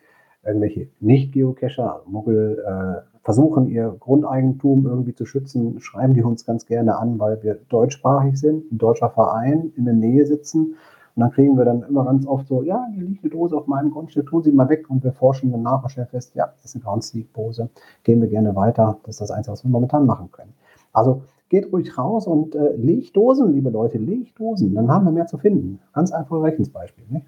[0.45, 6.97] irgendwelche Nicht-Geocacher, Muggel, äh, versuchen, ihr Grundeigentum irgendwie zu schützen, schreiben die uns ganz gerne
[6.97, 10.75] an, weil wir deutschsprachig sind, ein deutscher Verein in der Nähe sitzen.
[11.15, 13.67] Und dann kriegen wir dann immer ganz oft so, ja, hier liegt eine Dose auf
[13.67, 14.89] meinem Grundstück, tun Sie mal weg.
[14.89, 17.69] Und wir forschen dann nach und stellen fest, ja, das ist eine Groundspeak-Dose.
[18.03, 18.97] Gehen wir gerne weiter.
[19.03, 20.53] Das ist das Einzige, was wir momentan machen können.
[20.93, 24.73] Also geht ruhig raus und äh, legt Dosen, liebe Leute, legt Dosen.
[24.73, 25.79] Dann haben wir mehr zu finden.
[25.93, 27.03] Ganz einfaches Rechnungsbeispiel.
[27.09, 27.21] Ne?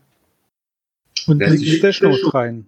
[1.28, 2.66] Und legt ist- Stashnotes rein.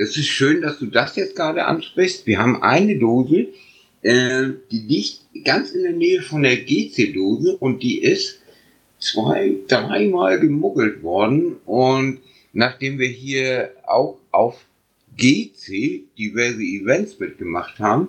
[0.00, 2.24] Es ist schön, dass du das jetzt gerade ansprichst.
[2.24, 3.48] Wir haben eine Dose,
[4.02, 8.40] äh, die liegt ganz in der Nähe von der GC-Dose und die ist
[9.00, 11.56] zwei, dreimal gemuggelt worden.
[11.66, 12.20] Und
[12.52, 14.66] nachdem wir hier auch auf
[15.16, 18.06] GC diverse Events mitgemacht haben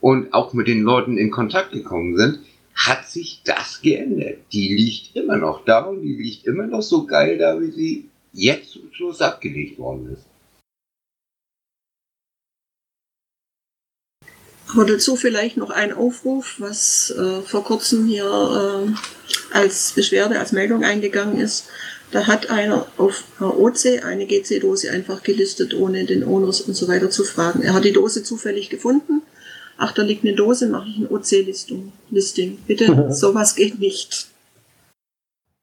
[0.00, 2.38] und auch mit den Leuten in Kontakt gekommen sind,
[2.76, 4.38] hat sich das geändert.
[4.52, 8.08] Die liegt immer noch da und die liegt immer noch so geil da, wie sie
[8.32, 10.31] jetzt zum Schluss abgelegt worden ist.
[14.72, 20.52] Aber dazu vielleicht noch ein Aufruf, was äh, vor kurzem hier äh, als Beschwerde, als
[20.52, 21.66] Meldung eingegangen ist.
[22.10, 27.10] Da hat einer auf OC eine GC-Dose einfach gelistet, ohne den Owners und so weiter
[27.10, 27.62] zu fragen.
[27.62, 29.22] Er hat die Dose zufällig gefunden.
[29.78, 31.92] Ach, da liegt eine Dose, mache ich ein OC-Listing.
[32.10, 32.58] Listing.
[32.66, 34.28] Bitte, sowas geht nicht.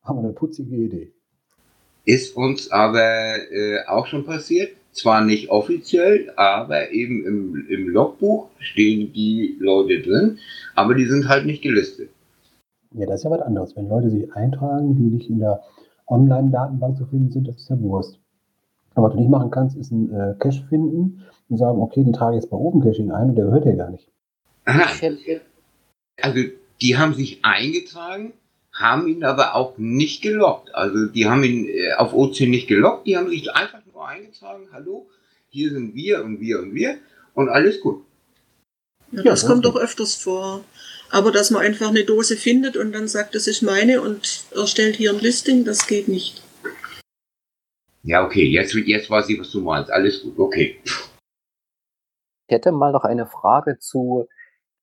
[0.01, 1.11] Aber eine putzige Idee.
[2.05, 4.71] Ist uns aber äh, auch schon passiert.
[4.91, 10.39] Zwar nicht offiziell, aber eben im, im Logbuch stehen die Leute drin,
[10.75, 12.09] aber die sind halt nicht gelistet.
[12.91, 13.75] Ja, das ist ja was anderes.
[13.75, 15.61] Wenn Leute sich eintragen, die nicht in der
[16.07, 18.19] Online-Datenbank zu finden sind, das ist ja Wurst.
[18.95, 22.13] Aber was du nicht machen kannst, ist einen äh, Cache finden und sagen, okay, den
[22.13, 24.09] trage ich jetzt bei Open Caching ein und der gehört ja gar nicht.
[24.65, 24.87] Aha.
[26.21, 26.39] Also
[26.81, 28.33] die haben sich eingetragen,
[28.73, 30.73] haben ihn aber auch nicht gelockt.
[30.73, 34.69] Also die haben ihn äh, auf OC nicht gelockt, die haben sich einfach nur eingetragen,
[34.71, 35.09] hallo,
[35.49, 36.99] hier sind wir und wir und wir
[37.33, 38.05] und alles gut.
[39.11, 40.63] Ja, das kommt doch öfters vor.
[41.11, 44.95] Aber dass man einfach eine Dose findet und dann sagt, das ist meine und erstellt
[44.95, 46.43] hier ein Listing, das geht nicht.
[48.03, 49.91] Ja, okay, jetzt, jetzt weiß ich, was du meinst.
[49.91, 50.79] Alles gut, okay.
[50.85, 54.27] Ich hätte mal noch eine Frage zu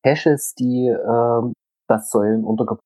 [0.03, 1.55] Caches, die ähm,
[1.89, 2.86] Litwas-Säulen untergebracht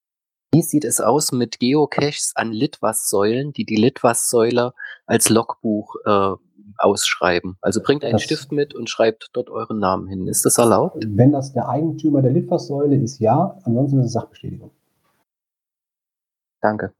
[0.53, 4.75] Wie sieht es aus mit Geocaches an Litwas-Säulen, die die Litwas-Säule
[5.07, 6.35] als Logbuch äh,
[6.79, 7.57] ausschreiben?
[7.61, 10.27] Also bringt einen Das- Stift mit und schreibt dort euren Namen hin.
[10.27, 11.05] Ist das erlaubt?
[11.07, 13.59] Wenn das der Eigentümer der Litfaßsäule ist, ja.
[13.63, 14.73] Ansonsten ist es Sachbestätigung.
[16.61, 16.93] Danke.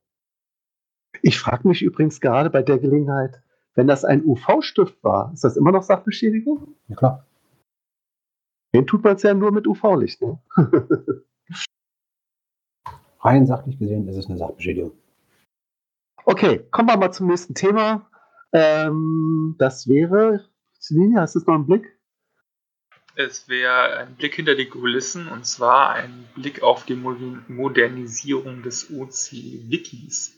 [1.23, 3.43] Ich frage mich übrigens gerade bei der Gelegenheit,
[3.75, 6.77] wenn das ein UV-Stift war, ist das immer noch Sachbeschädigung?
[6.89, 7.27] Ja, klar.
[8.75, 10.39] Den tut man es ja nur mit UV-Licht, ne?
[13.21, 14.93] Rein sachlich gesehen ist es eine Sachbeschädigung.
[16.25, 18.07] Okay, kommen wir mal zum nächsten Thema.
[18.53, 20.45] Ähm, das wäre,
[20.81, 21.97] Celine, hast du es noch im Blick?
[23.17, 27.17] Es wäre ein Blick hinter die Kulissen und zwar ein Blick auf die Mo-
[27.49, 30.37] Modernisierung des OC-Wikis.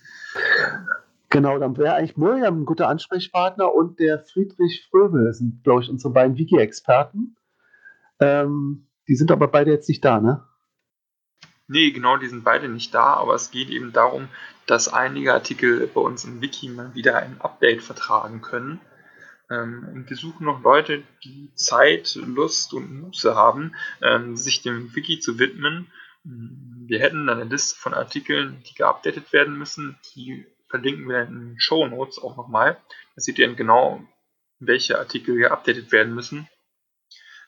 [1.29, 5.90] Genau, dann wäre eigentlich Miriam ein guter Ansprechpartner und der Friedrich Fröbel sind, glaube ich,
[5.90, 7.37] unsere beiden Wiki-Experten.
[8.21, 10.45] Ähm, die sind aber beide jetzt nicht da, ne?
[11.68, 14.29] Nee, genau, die sind beide nicht da, aber es geht eben darum,
[14.66, 18.81] dass einige Artikel bei uns im Wiki mal wieder ein Update vertragen können.
[19.51, 24.94] Ähm, und wir suchen noch Leute, die Zeit, Lust und Muße haben, ähm, sich dem
[24.94, 25.90] Wiki zu widmen.
[26.25, 29.98] Wir hätten eine Liste von Artikeln, die geupdatet werden müssen.
[30.14, 32.79] Die verlinken wir in den Show Notes auch nochmal.
[33.14, 34.03] Da seht ihr dann genau,
[34.59, 36.48] welche Artikel geupdatet werden müssen.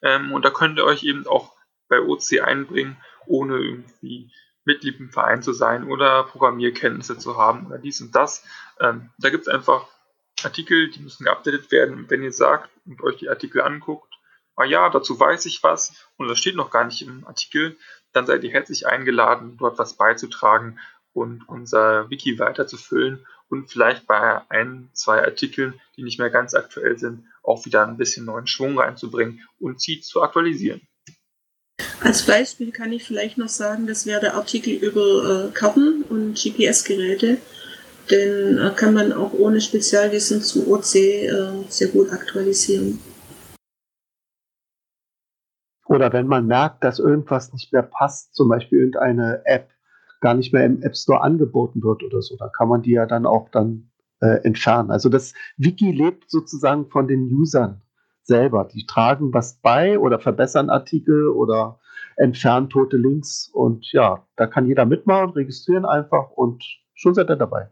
[0.03, 1.53] Ähm, und da könnt ihr euch eben auch
[1.89, 4.33] bei OC einbringen, ohne irgendwie
[4.65, 8.45] Mitglied im Verein zu sein oder Programmierkenntnisse zu haben oder dies und das.
[8.81, 9.87] Ähm, da gibt es einfach
[10.43, 12.09] Artikel, die müssen geupdatet werden.
[12.09, 14.13] Wenn ihr sagt und euch die Artikel anguckt,
[14.57, 17.77] ah ja, dazu weiß ich was und das steht noch gar nicht im Artikel,
[18.13, 20.79] dann seid ihr herzlich eingeladen, dort was beizutragen
[21.13, 26.99] und unser Wiki weiterzufüllen und vielleicht bei ein, zwei Artikeln, die nicht mehr ganz aktuell
[26.99, 30.87] sind, auch wieder ein bisschen neuen Schwung reinzubringen und sie zu aktualisieren.
[32.01, 36.35] Als Beispiel kann ich vielleicht noch sagen, das wäre der Artikel über äh, Karten und
[36.35, 37.39] GPS-Geräte.
[38.11, 41.31] Den äh, kann man auch ohne Spezialwissen zu OC äh,
[41.69, 42.99] sehr gut aktualisieren.
[45.87, 49.71] Oder wenn man merkt, dass irgendwas nicht mehr passt, zum Beispiel irgendeine App
[50.21, 53.07] gar nicht mehr im App Store angeboten wird oder so, dann kann man die ja
[53.07, 54.91] dann auch dann äh, entfernen.
[54.91, 57.83] Also das Wiki lebt sozusagen von den Usern
[58.23, 58.69] selber.
[58.73, 61.79] Die tragen was bei oder verbessern Artikel oder
[62.17, 67.37] entfernen tote Links und ja, da kann jeder mitmachen, registrieren einfach und schon seid ihr
[67.37, 67.71] dabei.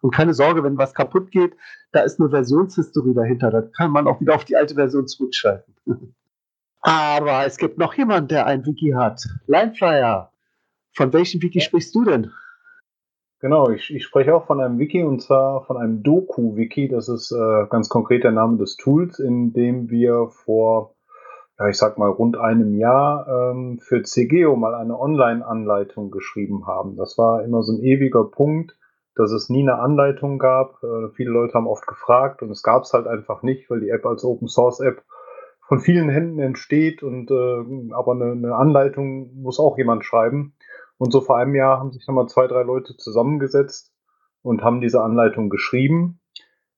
[0.00, 1.54] Und keine Sorge, wenn was kaputt geht,
[1.92, 3.50] da ist eine Versionshistorie dahinter.
[3.50, 5.74] Da kann man auch wieder auf die alte Version zurückschalten.
[6.80, 9.22] Aber es gibt noch jemanden, der ein Wiki hat.
[9.46, 10.32] Lineflyer.
[10.92, 12.32] Von welchem Wiki sprichst du denn?
[13.40, 16.88] Genau, ich, ich spreche auch von einem Wiki und zwar von einem Doku-Wiki.
[16.88, 20.94] Das ist äh, ganz konkret der Name des Tools, in dem wir vor,
[21.60, 26.96] ja, ich sag mal, rund einem Jahr ähm, für CGO mal eine Online-Anleitung geschrieben haben.
[26.96, 28.78] Das war immer so ein ewiger Punkt,
[29.14, 30.82] dass es nie eine Anleitung gab.
[30.82, 33.90] Äh, viele Leute haben oft gefragt und es gab es halt einfach nicht, weil die
[33.90, 35.02] App als Open-Source-App
[35.60, 40.54] von vielen Händen entsteht und äh, aber eine, eine Anleitung muss auch jemand schreiben.
[40.96, 43.92] Und so vor einem Jahr haben sich nochmal zwei, drei Leute zusammengesetzt
[44.42, 46.19] und haben diese Anleitung geschrieben.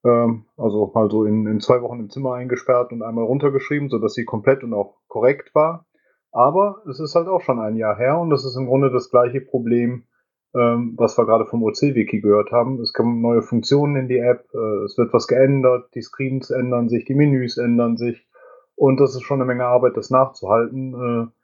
[0.04, 4.14] Ähm, also mal so in, in zwei Wochen im Zimmer eingesperrt und einmal runtergeschrieben, sodass
[4.14, 5.86] sie komplett und auch korrekt war.
[6.32, 9.10] Aber es ist halt auch schon ein Jahr her und das ist im Grunde das
[9.10, 10.06] gleiche Problem,
[10.54, 12.80] ähm, was wir gerade vom OC-Wiki gehört haben.
[12.80, 16.88] Es kommen neue Funktionen in die App, äh, es wird was geändert, die Screens ändern
[16.88, 18.26] sich, die Menüs ändern sich.
[18.74, 20.94] Und das ist schon eine Menge Arbeit, das nachzuhalten.
[20.94, 21.42] Äh,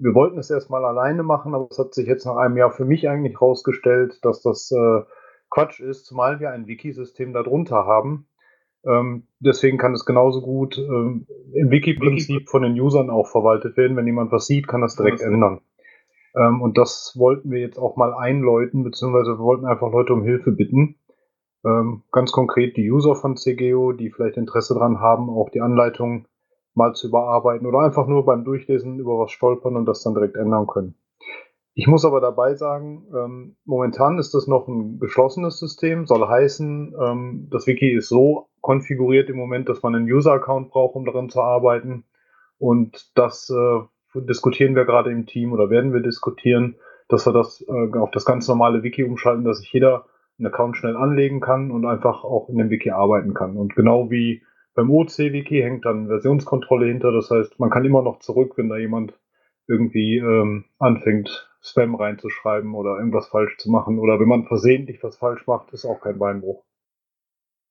[0.00, 2.84] wir wollten es erstmal alleine machen, aber es hat sich jetzt nach einem Jahr für
[2.84, 5.02] mich eigentlich herausgestellt, dass das äh,
[5.50, 8.26] Quatsch ist, zumal wir ein Wiki-System darunter haben.
[8.84, 13.96] Ähm, deswegen kann es genauso gut ähm, im Wiki-Prinzip von den Usern auch verwaltet werden.
[13.96, 15.60] Wenn jemand was sieht, kann das direkt ändern.
[16.36, 20.22] Ähm, und das wollten wir jetzt auch mal einläuten, beziehungsweise wir wollten einfach Leute um
[20.22, 20.96] Hilfe bitten.
[21.64, 26.26] Ähm, ganz konkret die User von CGO, die vielleicht Interesse daran haben, auch die Anleitung
[26.74, 30.36] mal zu überarbeiten oder einfach nur beim Durchlesen über was stolpern und das dann direkt
[30.36, 30.94] ändern können.
[31.78, 36.92] Ich muss aber dabei sagen, ähm, momentan ist das noch ein geschlossenes System, soll heißen,
[37.00, 41.28] ähm, das Wiki ist so konfiguriert im Moment, dass man einen User-Account braucht, um daran
[41.28, 42.02] zu arbeiten.
[42.58, 46.74] Und das äh, diskutieren wir gerade im Team oder werden wir diskutieren,
[47.06, 50.06] dass wir das äh, auf das ganz normale Wiki umschalten, dass sich jeder
[50.36, 53.56] einen Account schnell anlegen kann und einfach auch in dem Wiki arbeiten kann.
[53.56, 54.42] Und genau wie
[54.74, 57.12] beim OC-Wiki hängt dann Versionskontrolle hinter.
[57.12, 59.16] Das heißt, man kann immer noch zurück, wenn da jemand
[59.68, 63.98] irgendwie ähm, anfängt, Spam reinzuschreiben oder irgendwas falsch zu machen.
[63.98, 66.64] Oder wenn man versehentlich was falsch macht, ist auch kein Beinbruch.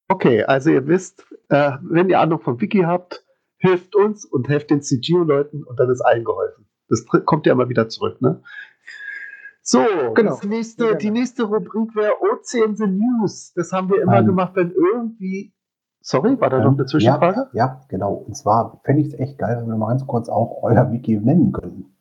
[0.09, 3.25] Okay, also ihr wisst, äh, wenn ihr Ahnung vom Wiki habt,
[3.57, 6.67] hilft uns und helft den CGO-Leuten und dann ist allen geholfen.
[6.89, 8.41] Das kommt ja immer wieder zurück, ne?
[9.61, 9.79] So,
[10.15, 10.29] Genau.
[10.31, 13.51] das nächste, die nächste Rubrik wäre OC in the News.
[13.53, 14.27] Das haben wir immer Ähm.
[14.27, 15.53] gemacht, wenn irgendwie.
[15.99, 17.49] Sorry, war da noch Ähm, eine Zwischenfrage?
[17.51, 18.13] Ja, ja, genau.
[18.13, 21.17] Und zwar fände ich es echt geil, wenn wir mal ganz kurz auch euer Wiki
[21.19, 21.96] nennen könnten.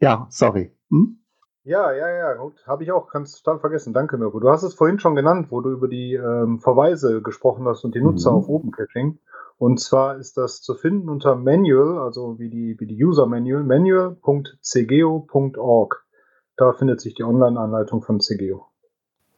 [0.00, 0.72] Ja, sorry.
[0.90, 1.18] Hm?
[1.64, 2.62] Ja, ja, ja, gut.
[2.66, 3.94] Habe ich auch ganz total vergessen.
[3.94, 4.38] Danke, Mirko.
[4.38, 7.94] Du hast es vorhin schon genannt, wo du über die ähm, Verweise gesprochen hast und
[7.94, 8.36] die Nutzer Mhm.
[8.36, 9.18] auf Open Caching.
[9.56, 13.62] Und zwar ist das zu finden unter Manual, also wie die, wie die User Manual,
[13.64, 16.04] manual.cgeo.org.
[16.56, 18.66] Da findet sich die Online-Anleitung von CGO.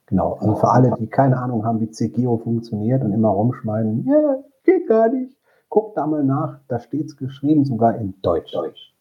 [0.07, 0.35] Genau.
[0.35, 4.87] Also für alle, die keine Ahnung haben, wie CGO funktioniert und immer rumschmeiden, ja, geht
[4.89, 5.37] gar nicht.
[5.69, 6.61] Guckt da mal nach.
[6.69, 8.53] Da steht es geschrieben, sogar in Deutsch.
[8.53, 8.95] Deutsch.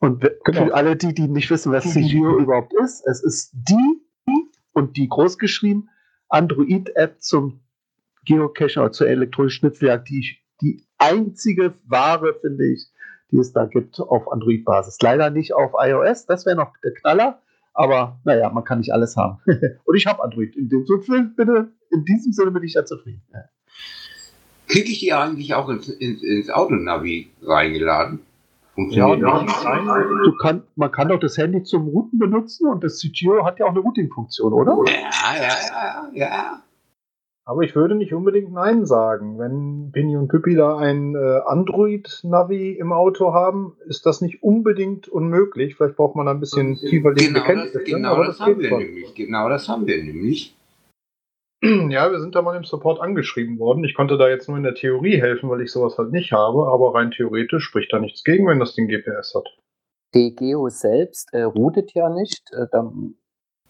[0.00, 4.00] Und we- für alle die, die nicht wissen, was CGO überhaupt ist, es ist die
[4.72, 5.88] und die groß geschrieben
[6.28, 7.60] Android-App zum
[8.24, 12.86] Geocachen oder zur elektronischen Schnitzeljagd, die, die einzige Ware, finde ich,
[13.30, 14.98] die es da gibt auf Android-Basis.
[15.02, 17.40] Leider nicht auf iOS, das wäre noch der Knaller,
[17.74, 19.38] aber naja, man kann nicht alles haben.
[19.84, 20.54] und ich habe Android.
[20.56, 23.22] In dem, Sinne, bitte, in diesem Sinne bin ich ja zufrieden.
[24.68, 28.20] Kriege ich die eigentlich auch ins, ins, ins Autonavi reingeladen?
[28.90, 32.98] Ja, Funktioniert ja, du kann, man kann doch das Handy zum Routen benutzen und das
[32.98, 34.78] CGO hat ja auch eine Routing-Funktion, oder?
[34.86, 36.62] Ja, ja, ja, ja.
[37.48, 39.38] Aber ich würde nicht unbedingt Nein sagen.
[39.38, 45.08] Wenn Pini und Pippi da ein äh, Android-Navi im Auto haben, ist das nicht unbedingt
[45.08, 45.74] unmöglich.
[45.74, 48.76] Vielleicht braucht man da ein bisschen tiefer Genau das, genau aber das das haben wir
[48.76, 49.14] nämlich.
[49.14, 50.57] Genau das haben wir nämlich.
[51.90, 53.84] Ja, wir sind da mal im Support angeschrieben worden.
[53.84, 56.68] Ich konnte da jetzt nur in der Theorie helfen, weil ich sowas halt nicht habe,
[56.68, 59.48] aber rein theoretisch spricht da nichts gegen, wenn das Ding GPS hat.
[60.14, 62.42] DGO selbst äh, routet ja nicht.
[62.52, 62.66] Äh,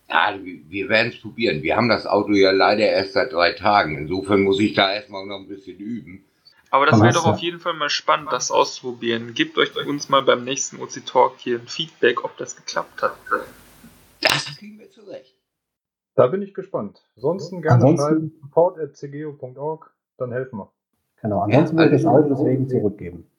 [0.09, 1.63] Ja, wir werden es probieren.
[1.63, 3.99] Wir haben das Auto ja leider erst seit drei Tagen.
[3.99, 6.25] Insofern muss ich da erstmal noch ein bisschen üben.
[6.71, 9.33] Aber das wäre doch auf jeden Fall mal spannend, das auszuprobieren.
[9.33, 13.17] Gebt euch uns mal beim nächsten OC Talk hier ein Feedback, ob das geklappt hat.
[14.21, 15.35] Das kriegen wir zurecht.
[16.19, 17.01] Da bin ich gespannt.
[17.15, 20.73] Ansonsten gerne Ansonsten- schreiben support.cgo.org, dann helfen wir.
[21.23, 21.43] Genau.
[21.43, 23.31] Ansonsten Ja, würde ich das also- Auto deswegen zurückgeben.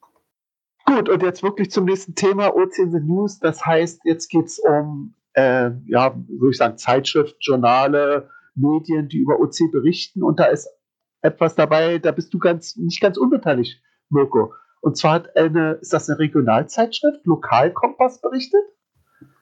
[0.86, 3.40] Gut, und jetzt wirklich zum nächsten Thema, OC in the News.
[3.40, 9.18] Das heißt, jetzt geht es um, äh, ja, würde ich sagen, Zeitschriften, Journale, Medien, die
[9.18, 10.24] über OC berichten.
[10.24, 10.70] Und da ist
[11.22, 14.54] etwas dabei, da bist du ganz, nicht ganz unbeteiligt, Mirko.
[14.80, 18.62] Und zwar hat eine, ist das eine Regionalzeitschrift, Lokalkompass berichtet?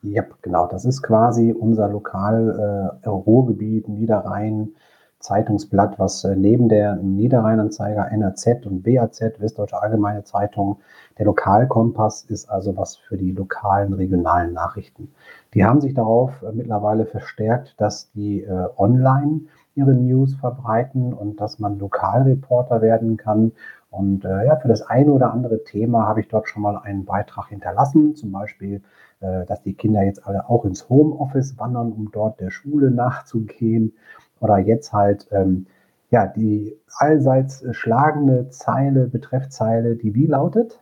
[0.01, 0.67] Ja, genau.
[0.67, 4.69] Das ist quasi unser Lokal äh, Ruhrgebiet, Niederrhein,
[5.19, 10.77] Zeitungsblatt, was äh, neben der Niederrheinanzeiger NRZ und BAZ, Westdeutsche Allgemeine Zeitung,
[11.17, 15.11] der Lokalkompass ist also was für die lokalen, regionalen Nachrichten.
[15.53, 19.41] Die haben sich darauf äh, mittlerweile verstärkt, dass die äh, online
[19.75, 23.51] ihre News verbreiten und dass man Lokalreporter werden kann.
[23.89, 27.05] Und äh, ja, für das eine oder andere Thema habe ich dort schon mal einen
[27.05, 28.81] Beitrag hinterlassen, zum Beispiel
[29.19, 33.93] dass die Kinder jetzt alle auch ins Homeoffice wandern, um dort der Schule nachzugehen.
[34.39, 35.65] Oder jetzt halt, ähm,
[36.09, 40.81] ja, die allseits äh, schlagende Zeile, Betreffzeile, die wie lautet?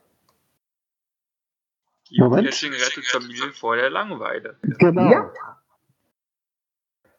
[2.09, 4.57] Geocaching rettet Familie vor der Langeweile.
[4.61, 5.09] Genau.
[5.09, 5.31] Ja.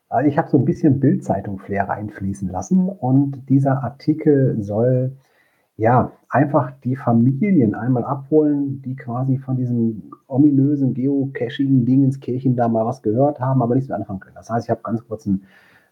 [0.09, 5.17] Also ich habe so ein bisschen Bildzeitung-Flair reinfließen lassen und dieser Artikel soll
[5.77, 13.03] ja einfach die Familien einmal abholen, die quasi von diesem ominösen Geocaching-Dingenskirchen da mal was
[13.03, 14.37] gehört haben, aber nichts mit anfangen können.
[14.37, 15.45] Das heißt, ich habe ganz kurz einen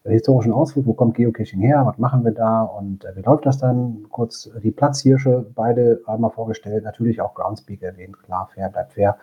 [0.03, 3.45] äh, historischen Ausflug, wo kommt Geocaching her, was machen wir da und äh, wie läuft
[3.45, 4.07] das dann?
[4.09, 9.17] Kurz die Platzhirsche, beide einmal vorgestellt, natürlich auch Groundspeak erwähnt, klar, fair bleibt fair.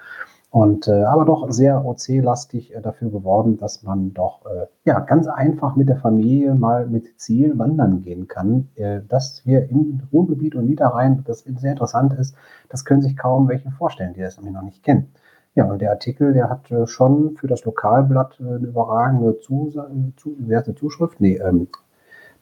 [0.53, 5.27] Und äh, aber doch sehr OC-lastig äh, dafür geworden, dass man doch äh, ja ganz
[5.27, 8.69] einfach mit der Familie mal mit Ziel wandern gehen kann.
[8.75, 12.37] Äh, das hier im Ruhrgebiet und Niederrhein, das sehr interessant ist,
[12.69, 15.09] das können sich kaum welche vorstellen, die das nämlich noch nicht kennen.
[15.55, 19.79] Ja, und der Artikel, der hat äh, schon für das Lokalblatt äh, eine überragende Zus
[20.19, 20.37] zu,
[20.75, 21.19] Zuschrift?
[21.19, 21.69] Nee, ähm,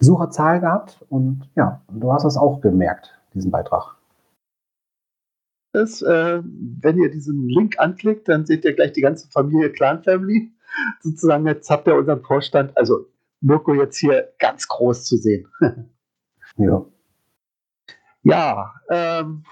[0.01, 1.05] Besucherzahl gehabt.
[1.11, 4.00] Und ja, du hast das auch gemerkt, diesen Beitrag.
[5.73, 10.03] Ist, äh, wenn ihr diesen Link anklickt, dann seht ihr gleich die ganze Familie Clan
[10.03, 10.51] Family.
[11.01, 13.07] Sozusagen, jetzt habt ihr unseren Vorstand, also
[13.41, 15.49] Mirko jetzt hier ganz groß zu sehen.
[16.57, 16.85] Ja.
[18.25, 19.45] Ja, ähm,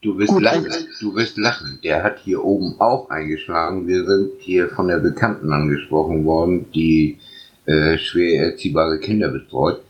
[0.00, 0.70] Du wirst Gut, lachen,
[1.00, 1.80] du wirst lachen.
[1.82, 3.88] Der hat hier oben auch eingeschlagen.
[3.88, 7.18] Wir sind hier von der Bekannten angesprochen worden, die
[7.66, 9.82] äh, schwer erziehbare Kinder betreut.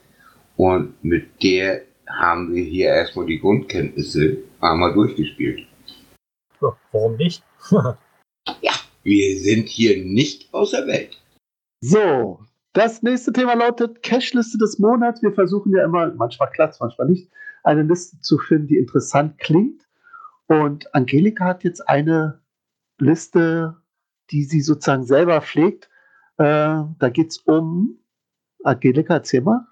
[0.57, 5.67] Und mit der haben wir hier erstmal die Grundkenntnisse einmal durchgespielt.
[6.61, 7.43] Ja, warum nicht?
[9.03, 11.23] Wir sind hier nicht aus der Welt.
[11.81, 12.41] So,
[12.73, 15.23] das nächste Thema lautet Cache-Liste des Monats.
[15.23, 17.31] Wir versuchen ja immer, manchmal klappt manchmal nicht,
[17.63, 19.87] eine Liste zu finden, die interessant klingt.
[20.47, 22.41] Und Angelika hat jetzt eine
[22.99, 23.77] Liste,
[24.31, 25.89] die sie sozusagen selber pflegt.
[26.37, 27.99] Äh, da geht es um,
[28.65, 29.67] Angelika, erzähl mal.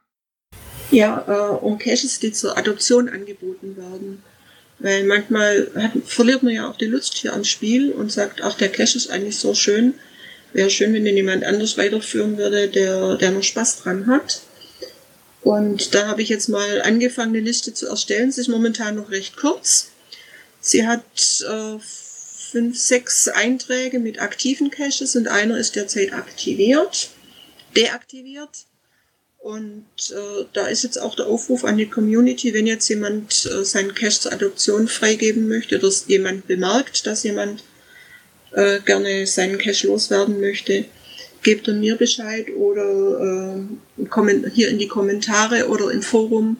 [0.90, 4.22] Ja, äh, um Caches, die zur Adoption angeboten werden.
[4.78, 8.56] Weil manchmal hat, verliert man ja auch die Lust hier am Spiel und sagt, ach,
[8.56, 9.94] der Cache ist eigentlich so schön.
[10.52, 14.42] Wäre schön, wenn den jemand anders weiterführen würde, der, der noch Spaß dran hat.
[15.42, 18.32] Und da habe ich jetzt mal angefangen, eine Liste zu erstellen.
[18.32, 19.90] Sie ist momentan noch recht kurz.
[20.60, 21.04] Sie hat
[21.48, 27.10] äh, fünf, sechs Einträge mit aktiven Caches und einer ist derzeit aktiviert,
[27.76, 28.66] deaktiviert.
[29.46, 33.64] Und äh, da ist jetzt auch der Aufruf an die Community, wenn jetzt jemand äh,
[33.64, 37.62] seinen Cache zur Adoption freigeben möchte oder jemand bemerkt, dass jemand
[38.50, 40.86] äh, gerne seinen Cache loswerden möchte,
[41.44, 43.56] gebt er mir Bescheid oder
[43.96, 46.56] äh, hier in die Kommentare oder im Forum.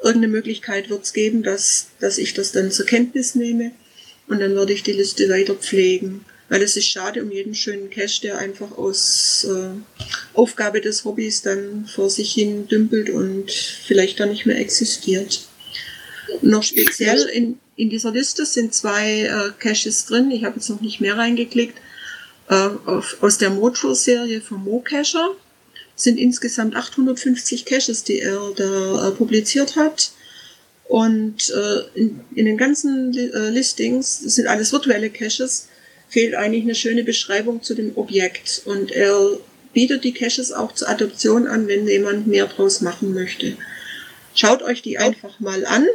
[0.00, 3.72] Irgendeine Möglichkeit wird es geben, dass, dass ich das dann zur Kenntnis nehme
[4.28, 6.24] und dann werde ich die Liste weiter pflegen.
[6.48, 9.70] Weil es ist schade um jeden schönen Cache, der einfach aus äh,
[10.34, 15.48] Aufgabe des Hobbys dann vor sich hin dümpelt und vielleicht dann nicht mehr existiert.
[16.42, 20.30] Noch speziell in, in dieser Liste sind zwei äh, Caches drin.
[20.30, 21.78] Ich habe jetzt noch nicht mehr reingeklickt.
[22.48, 25.30] Äh, auf, aus der Motor-Serie vom Mo-Cacher
[25.96, 30.12] sind insgesamt 850 Caches, die er da äh, publiziert hat.
[30.84, 35.68] Und äh, in, in den ganzen äh, Listings, sind alles virtuelle Caches,
[36.08, 38.62] fehlt eigentlich eine schöne Beschreibung zu dem Objekt.
[38.66, 39.38] Und er
[39.72, 43.56] bietet die Caches auch zur Adoption an, wenn jemand mehr draus machen möchte.
[44.34, 45.86] Schaut euch die einfach mal an,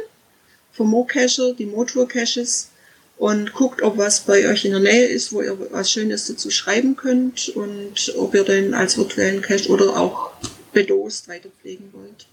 [0.72, 2.70] vom Mo-Cacher, die Motor-Caches,
[3.16, 6.48] und guckt, ob was bei euch in der Nähe ist, wo ihr was Schönes dazu
[6.50, 10.30] schreiben könnt und ob ihr den als virtuellen Cache oder auch
[10.72, 12.28] bedost weiterpflegen wollt.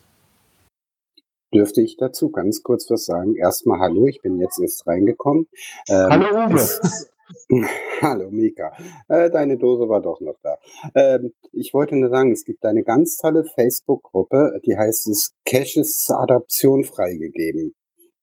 [1.53, 3.35] Dürfte ich dazu ganz kurz was sagen?
[3.35, 5.47] Erstmal hallo, ich bin jetzt erst reingekommen.
[5.89, 6.55] Ähm, Hallo, Uwe.
[6.55, 7.09] es-
[8.01, 8.71] hallo Mika,
[9.07, 10.57] äh, deine Dose war doch noch da.
[10.95, 16.03] Ähm, ich wollte nur sagen, es gibt eine ganz tolle Facebook-Gruppe, die heißt es Caches
[16.05, 17.75] zur Adoption freigegeben.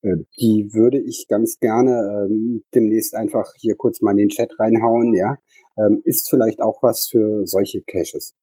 [0.02, 4.58] Äh, Die würde ich ganz gerne ähm, demnächst einfach hier kurz mal in den Chat
[4.58, 5.36] reinhauen, ja.
[5.76, 8.34] Ähm, ist vielleicht auch was für solche Caches.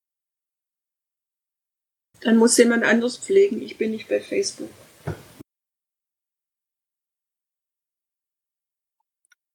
[2.22, 3.62] Dann muss jemand anders pflegen.
[3.62, 4.70] Ich bin nicht bei Facebook.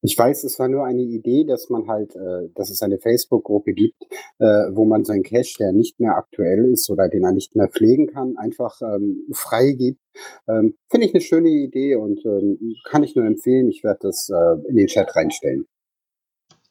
[0.07, 3.73] Ich weiß, es war nur eine Idee, dass man halt, äh, dass es eine Facebook-Gruppe
[3.73, 4.01] gibt,
[4.39, 7.69] äh, wo man seinen Cache, der nicht mehr aktuell ist oder den er nicht mehr
[7.69, 10.01] pflegen kann, einfach ähm, freigibt.
[10.49, 13.69] Ähm, Finde ich eine schöne Idee und ähm, kann ich nur empfehlen.
[13.69, 15.67] Ich werde das äh, in den Chat reinstellen.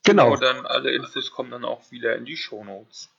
[0.06, 0.38] Genau.
[0.38, 3.10] dann alle Infos kommen dann auch wieder in die Shownotes.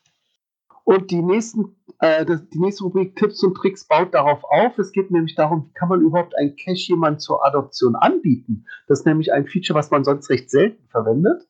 [0.86, 4.78] Und die, nächsten, äh, das, die nächste Rubrik Tipps und Tricks baut darauf auf.
[4.78, 8.66] Es geht nämlich darum, wie kann man überhaupt ein Cache jemand zur Adoption anbieten.
[8.86, 11.48] Das ist nämlich ein Feature, was man sonst recht selten verwendet.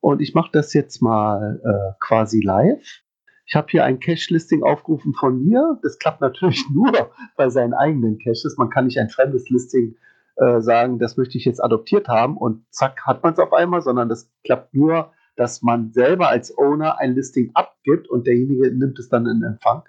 [0.00, 3.02] Und ich mache das jetzt mal äh, quasi live.
[3.44, 5.78] Ich habe hier ein Cache-Listing aufgerufen von mir.
[5.82, 8.56] Das klappt natürlich nur bei seinen eigenen Caches.
[8.56, 9.96] Man kann nicht ein fremdes Listing
[10.36, 13.82] äh, sagen, das möchte ich jetzt adoptiert haben und zack, hat man es auf einmal,
[13.82, 18.98] sondern das klappt nur, dass man selber als Owner ein Listing abgibt und derjenige nimmt
[18.98, 19.82] es dann in Empfang.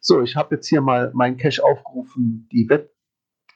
[0.00, 2.92] So, ich habe jetzt hier mal meinen Cache aufgerufen, Web,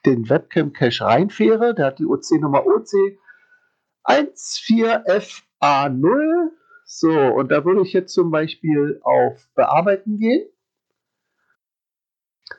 [0.05, 3.17] den Webcam-Cache Rheinfähre, der hat die OC-Nummer OC
[4.07, 6.51] 14FA0.
[6.85, 10.47] So, und da würde ich jetzt zum Beispiel auf Bearbeiten gehen.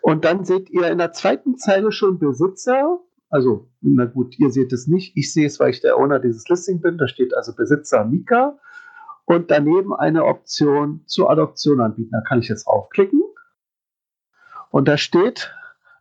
[0.03, 2.99] Und dann seht ihr in der zweiten Zeile schon Besitzer.
[3.29, 5.16] Also, na gut, ihr seht es nicht.
[5.16, 6.99] Ich sehe es, weil ich der Owner dieses Listing bin.
[6.99, 8.59] Da steht also Besitzer Mika.
[9.24, 12.11] Und daneben eine Option zur Adoption anbieten.
[12.12, 13.20] Da kann ich jetzt draufklicken.
[14.70, 15.53] Und da steht,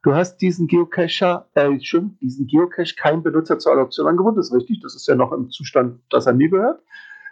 [0.04, 4.36] du hast diesen Geocacher, äh, stimmt, diesen Geocache kein Benutzer zur Adoption angeboten.
[4.36, 4.82] Das ist richtig.
[4.82, 6.84] Das ist ja noch im Zustand, dass er mir gehört.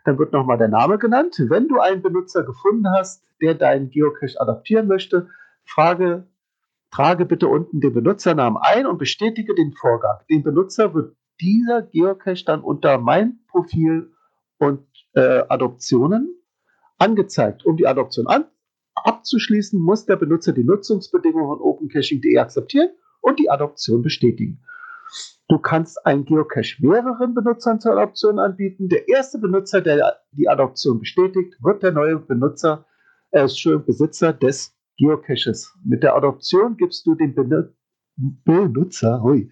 [0.06, 1.36] Dann wird nochmal der Name genannt.
[1.38, 5.28] Wenn du einen Benutzer gefunden hast, der deinen Geocache adaptieren möchte,
[5.64, 6.26] frage,
[6.94, 10.20] trage bitte unten den Benutzernamen ein und bestätige den Vorgang.
[10.30, 14.12] Dem Benutzer wird dieser Geocache dann unter mein Profil
[14.60, 16.36] und äh, Adoptionen
[17.00, 17.66] angezeigt.
[17.66, 18.46] Um die Adoption an,
[18.94, 22.90] abzuschließen, muss der Benutzer die Nutzungsbedingungen von OpenCaching.de akzeptieren
[23.22, 24.64] und die Adoption bestätigen.
[25.48, 28.88] Du kannst einen Geocache mehreren Benutzern zur Adoption anbieten.
[28.90, 32.86] Der erste Benutzer, der die Adoption bestätigt, wird der neue Benutzer,
[33.32, 35.74] äh, schön Besitzer des Geocaches.
[35.84, 37.70] Mit der Adoption gibst du dem Benu-
[38.16, 39.52] Benutzer, hui,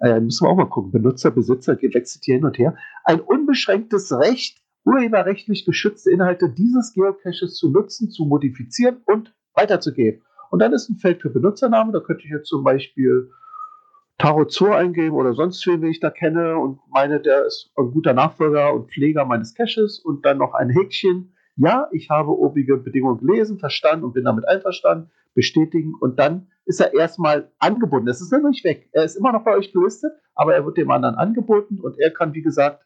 [0.00, 3.20] äh, müssen wir auch mal gucken, Benutzer, Besitzer, geht wechselt hier hin und her, ein
[3.20, 10.22] unbeschränktes Recht, urheberrechtlich geschützte Inhalte dieses Geocaches zu nutzen, zu modifizieren und weiterzugeben.
[10.50, 13.30] Und dann ist ein Feld für Benutzernamen, da könnte ich jetzt zum Beispiel
[14.18, 17.90] Tarot Zoo eingeben oder sonst wen, den ich da kenne und meine, der ist ein
[17.90, 21.34] guter Nachfolger und Pfleger meines Caches und dann noch ein Häkchen.
[21.56, 26.80] Ja, ich habe obige Bedingungen gelesen, verstanden und bin damit einverstanden, bestätigen und dann ist
[26.80, 28.08] er erstmal angebunden.
[28.08, 28.88] Es ist noch nicht weg.
[28.92, 32.10] Er ist immer noch bei euch gelistet, aber er wird dem anderen angeboten und er
[32.10, 32.84] kann, wie gesagt,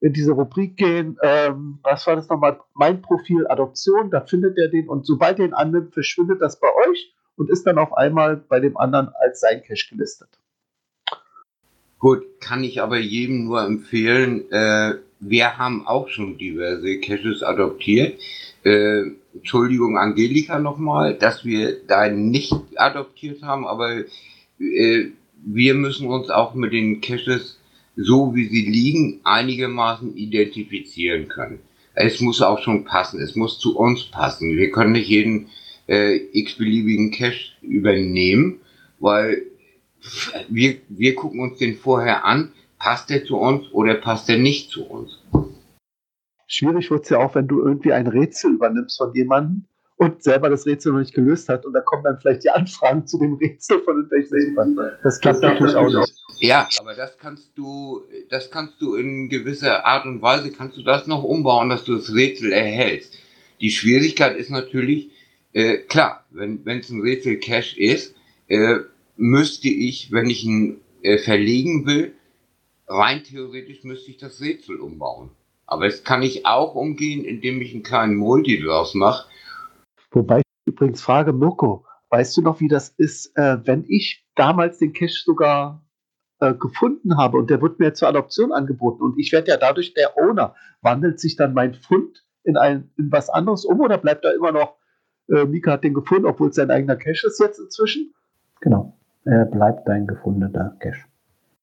[0.00, 1.16] in diese Rubrik gehen.
[1.22, 2.60] Ähm, was war das nochmal?
[2.74, 6.68] Mein Profil Adoption, da findet er den und sobald er ihn annimmt, verschwindet das bei
[6.88, 10.28] euch und ist dann auf einmal bei dem anderen als sein Cache gelistet.
[12.04, 14.44] Gut, kann ich aber jedem nur empfehlen.
[14.52, 18.20] Äh, wir haben auch schon diverse Caches adoptiert.
[18.62, 24.00] Äh, Entschuldigung, Angelika nochmal, dass wir da nicht adoptiert haben, aber
[24.60, 25.04] äh,
[25.46, 27.58] wir müssen uns auch mit den Caches,
[27.96, 31.60] so wie sie liegen, einigermaßen identifizieren können.
[31.94, 34.58] Es muss auch schon passen, es muss zu uns passen.
[34.58, 35.46] Wir können nicht jeden
[35.88, 38.60] äh, x-beliebigen Cache übernehmen,
[38.98, 39.44] weil
[40.48, 44.70] wir, wir gucken uns den vorher an, passt der zu uns oder passt der nicht
[44.70, 45.18] zu uns.
[46.46, 49.64] Schwierig wird es ja auch, wenn du irgendwie ein Rätsel übernimmst von jemandem
[49.96, 53.06] und selber das Rätsel noch nicht gelöst hat und da kommen dann vielleicht die Anfragen
[53.06, 54.78] zu dem Rätsel von irgendwelchen Helfern.
[55.02, 56.12] Das klappt natürlich auch nicht.
[56.40, 60.82] Ja, aber das kannst du, das kannst du in gewisser Art und Weise, kannst du
[60.82, 63.16] das noch umbauen, dass du das Rätsel erhältst.
[63.60, 65.10] Die Schwierigkeit ist natürlich,
[65.52, 68.14] äh, klar, wenn es ein Rätsel Cache ist,
[68.48, 68.80] äh,
[69.16, 72.14] müsste ich, wenn ich ihn äh, verlegen will,
[72.86, 75.30] rein theoretisch müsste ich das Rätsel umbauen.
[75.66, 79.28] Aber das kann ich auch umgehen, indem ich einen kleinen Multi draus mache.
[80.10, 84.78] Wobei ich übrigens frage, Mirko, weißt du noch, wie das ist, äh, wenn ich damals
[84.78, 85.82] den Cache sogar
[86.40, 89.94] äh, gefunden habe und der wird mir zur Adoption angeboten und ich werde ja dadurch
[89.94, 94.24] der Owner, wandelt sich dann mein Fund in, ein, in was anderes um oder bleibt
[94.24, 94.76] da immer noch,
[95.28, 98.14] äh, Mika hat den gefunden, obwohl es sein eigener Cache ist jetzt inzwischen?
[98.60, 98.98] Genau.
[99.24, 101.04] Er bleibt dein gefundener Cache.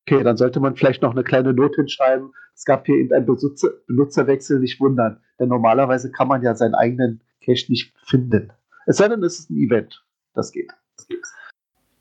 [0.08, 2.34] Okay, dann sollte man vielleicht noch eine kleine Note hinschreiben.
[2.56, 5.22] Es gab hier eben einen Benutzer, Benutzerwechsel, nicht wundern.
[5.40, 8.52] Denn normalerweise kann man ja seinen eigenen Cache nicht finden.
[8.88, 10.04] Es sei denn, es ist ein Event.
[10.34, 10.72] Das geht.
[10.98, 11.24] Das geht.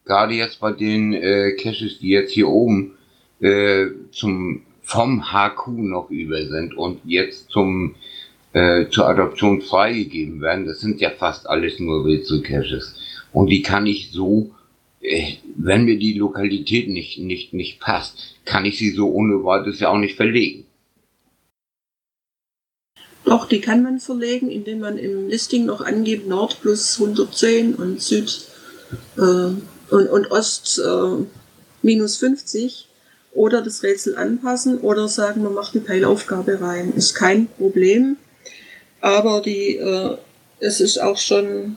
[0.05, 2.97] Gerade jetzt bei den äh, Caches, die jetzt hier oben
[3.41, 7.95] äh, zum vom HQ noch über sind und jetzt zum
[8.53, 12.99] äh, zur Adoption freigegeben werden, das sind ja fast alles nur Rätsel-Caches.
[13.33, 14.60] Und die kann ich so äh,
[15.01, 19.89] wenn mir die Lokalität nicht, nicht, nicht passt, kann ich sie so ohne weiteres ja
[19.89, 20.67] auch nicht verlegen.
[23.25, 28.03] Doch, die kann man verlegen, indem man im Listing noch angibt Nord plus 110 und
[28.03, 28.47] Süd
[29.17, 31.25] äh, und, und Ost äh,
[31.83, 32.89] minus 50
[33.33, 36.93] oder das Rätsel anpassen oder sagen, man macht eine Teilaufgabe rein.
[36.95, 38.17] Ist kein Problem,
[39.01, 40.17] aber die, äh,
[40.59, 41.77] es ist auch schon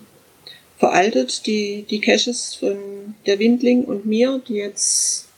[0.84, 5.30] veraltet, die, die Caches von der Windling und mir, die jetzt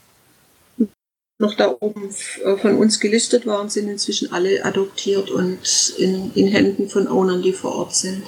[1.37, 2.09] noch da oben
[2.43, 7.43] äh, von uns gelistet waren, sind inzwischen alle adoptiert und in, in Händen von Ownern,
[7.43, 8.23] die vor Ort sind.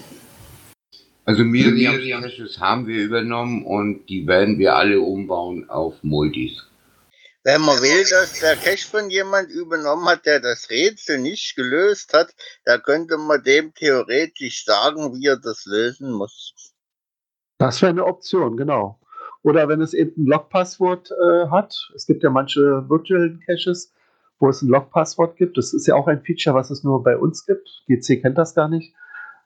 [1.26, 6.68] Also Miriam Caches haben wir übernommen und die werden wir alle umbauen auf Multis.
[7.44, 12.14] Wenn man will, dass der Cache von jemand übernommen hat, der das Rätsel nicht gelöst
[12.14, 16.54] hat, da könnte man dem theoretisch sagen, wie er das lösen muss.
[17.58, 19.00] Das wäre eine Option, genau.
[19.44, 21.92] Oder wenn es eben ein Log-Passwort äh, hat.
[21.96, 23.94] Es gibt ja manche Virtual Caches,
[24.40, 25.58] wo es ein Log-Passwort gibt.
[25.58, 27.84] Das ist ja auch ein Feature, was es nur bei uns gibt.
[27.88, 28.94] GC kennt das gar nicht.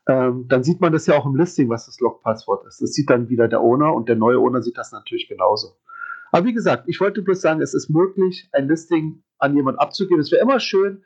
[0.07, 2.81] Ähm, dann sieht man das ja auch im Listing, was das Log-Passwort ist.
[2.81, 5.77] Das sieht dann wieder der Owner und der neue Owner sieht das natürlich genauso.
[6.31, 10.21] Aber wie gesagt, ich wollte bloß sagen, es ist möglich, ein Listing an jemanden abzugeben.
[10.21, 11.03] Es wäre immer schön,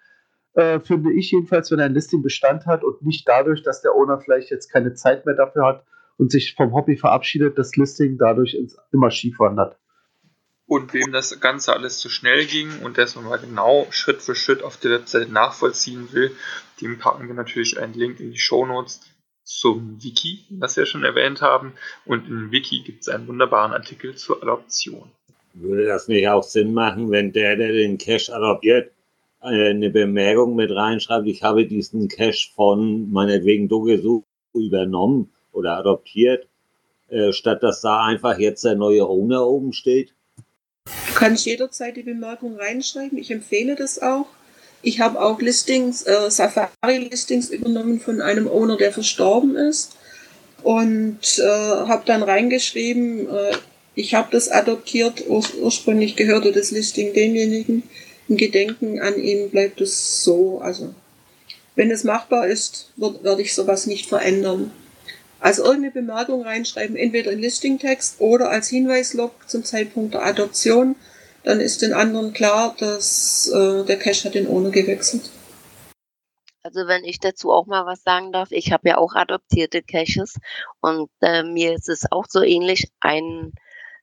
[0.53, 4.19] äh, finde ich jedenfalls, wenn ein Listing Bestand hat und nicht dadurch, dass der Owner
[4.19, 5.83] vielleicht jetzt keine Zeit mehr dafür hat,
[6.17, 9.77] und sich vom Hobby verabschiedet, das Listing dadurch ins, immer schief wandert.
[10.67, 14.63] Und wem das Ganze alles zu schnell ging und das mal genau Schritt für Schritt
[14.63, 16.31] auf der Website nachvollziehen will,
[16.81, 19.01] dem packen wir natürlich einen Link in die Show Notes
[19.43, 21.73] zum Wiki, das wir schon erwähnt haben.
[22.05, 25.11] Und im Wiki gibt es einen wunderbaren Artikel zur Adoption.
[25.53, 28.91] Würde das nicht auch Sinn machen, wenn der, der den Cache adoptiert,
[29.39, 34.23] eine Bemerkung mit reinschreibt, ich habe diesen Cache von meinetwegen Dogesu
[34.55, 36.47] übernommen oder adoptiert,
[37.09, 40.13] äh, statt dass da einfach jetzt der neue Owner oben steht?
[41.15, 43.17] kannst jederzeit die Bemerkung reinschreiben.
[43.17, 44.27] Ich empfehle das auch.
[44.83, 49.95] Ich habe auch Listings, äh, Safari-Listings übernommen von einem Owner, der verstorben ist.
[50.61, 53.53] Und äh, habe dann reingeschrieben, äh,
[53.95, 57.83] ich habe das adoptiert, ur ursprünglich gehörte das Listing demjenigen.
[58.27, 60.59] Im Gedenken an ihn bleibt es so.
[60.59, 60.93] Also
[61.75, 64.71] wenn es machbar ist, werde ich sowas nicht verändern.
[65.45, 70.95] Also irgendeine Bemerkung reinschreiben, entweder in Listingtext oder als Hinweislog zum Zeitpunkt der Adoption.
[71.43, 75.29] Dann ist den anderen klar, dass äh, der Cache hat den Owner gewechselt.
[76.63, 80.39] Also wenn ich dazu auch mal was sagen darf, ich habe ja auch adoptierte Caches
[80.81, 82.87] und äh, mir ist es auch so ähnlich.
[82.99, 83.51] Ein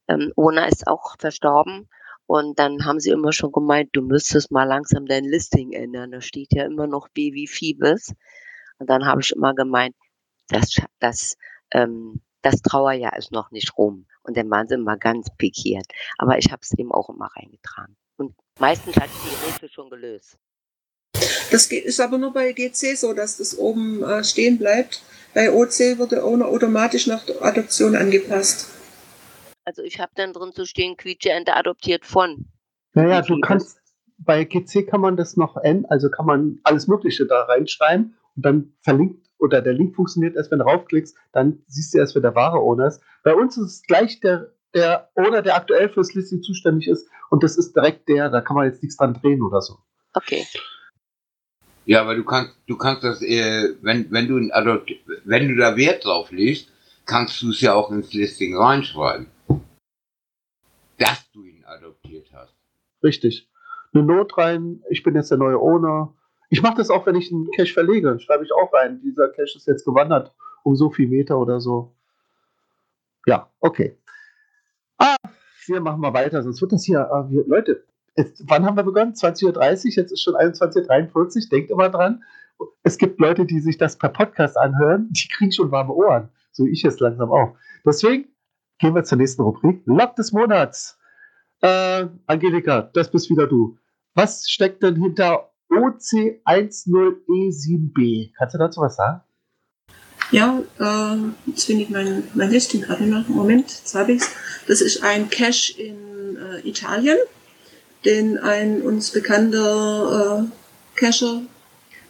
[0.07, 1.89] ähm, Owner ist auch verstorben
[2.27, 6.13] und dann haben sie immer schon gemeint, du müsstest mal langsam dein Listing ändern.
[6.13, 8.15] Da steht ja immer noch B wie Phoebus.
[8.79, 9.97] Und dann habe ich immer gemeint,
[10.49, 11.37] das, das,
[11.73, 14.07] ähm, das Trauerjahr ist noch nicht rum.
[14.23, 15.87] Und dann waren sie immer ganz pikiert.
[16.19, 17.97] Aber ich habe es eben auch immer reingetragen.
[18.17, 20.39] Und meistens hat die Rätsel schon gelöst.
[21.51, 25.03] Das ist aber nur bei GC so, dass das oben äh, stehen bleibt.
[25.35, 28.71] Bei OC wird der Owner automatisch nach der Adoption angepasst.
[29.65, 32.47] Also ich habe dann drin zu stehen, Quietscheente adoptiert von.
[32.95, 33.79] Naja, du kannst,
[34.19, 38.45] bei GC kann man das noch ändern, also kann man alles Mögliche da reinschreiben und
[38.45, 42.23] dann verlinkt oder der Link funktioniert erst, wenn du raufklickst, dann siehst du erst, wer
[42.23, 43.03] der wahre Owner ist.
[43.25, 47.43] Bei uns ist es gleich der, der Owner, der aktuell fürs Listing zuständig ist und
[47.43, 49.79] das ist direkt der, da kann man jetzt nichts dran drehen oder so.
[50.15, 50.47] Okay.
[51.85, 54.93] Ja, aber du kannst, du kannst das, äh, wenn, wenn du, Adopt
[55.25, 56.71] wenn du da Wert drauf legst,
[57.05, 59.27] kannst du es ja auch ins Listing reinschreiben.
[60.99, 62.55] Dass du ihn adoptiert hast.
[63.03, 63.49] Richtig.
[63.93, 66.15] Eine Not rein, ich bin jetzt der neue Owner.
[66.53, 69.31] Ich mache das auch, wenn ich einen Cache verlege, dann schreibe ich auch rein, dieser
[69.31, 70.35] Cache ist jetzt gewandert
[70.65, 71.95] um so viel Meter oder so.
[73.27, 73.99] Ja, okay.
[74.99, 75.17] Ah,
[75.67, 77.85] wir machen mal weiter, sonst wird das hier, ah, wir, Leute,
[78.17, 79.15] Jetzt, wann haben wir begonnen?
[79.15, 81.49] 20.30 Uhr, jetzt ist schon 21.43 Uhr.
[81.51, 82.23] Denkt immer dran,
[82.83, 86.29] es gibt Leute, die sich das per Podcast anhören, die kriegen schon warme Ohren.
[86.51, 87.57] So ich es langsam auch.
[87.87, 88.27] Deswegen
[88.79, 89.81] gehen wir zur nächsten Rubrik.
[89.87, 90.99] Log des Monats.
[91.63, 93.79] Äh, Angelika, das bist wieder du.
[94.15, 98.33] Was steckt denn hinter OC10E7B?
[98.37, 99.21] Kannst du dazu was sagen?
[100.31, 101.17] Ja, äh,
[101.47, 103.29] jetzt finde ich mein, mein Listing gerade noch.
[103.29, 104.31] Moment, jetzt habe ich es.
[104.67, 107.19] Das ist ein Cache in äh, Italien
[108.05, 111.43] den ein uns bekannter äh, Cacher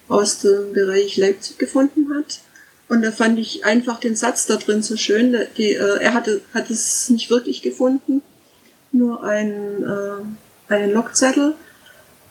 [0.09, 2.41] aus dem Bereich Leipzig gefunden hat.
[2.89, 5.37] Und da fand ich einfach den Satz da drin so schön.
[5.57, 8.23] Die, äh, er hatte, hat es nicht wirklich gefunden,
[8.91, 11.55] nur ein, äh, einen Logzettel,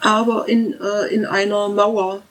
[0.02, 2.22] aber in, äh, in einer Mauer.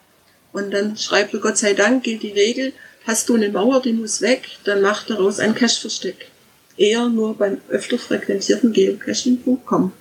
[0.51, 2.73] Und dann schreibt er, Gott sei Dank gilt die Regel,
[3.07, 6.29] hast du eine Mauer, die muss weg, dann macht daraus ein Cache-Versteck.
[6.77, 9.93] Eher nur beim öfter frequentierten Geocaching.com.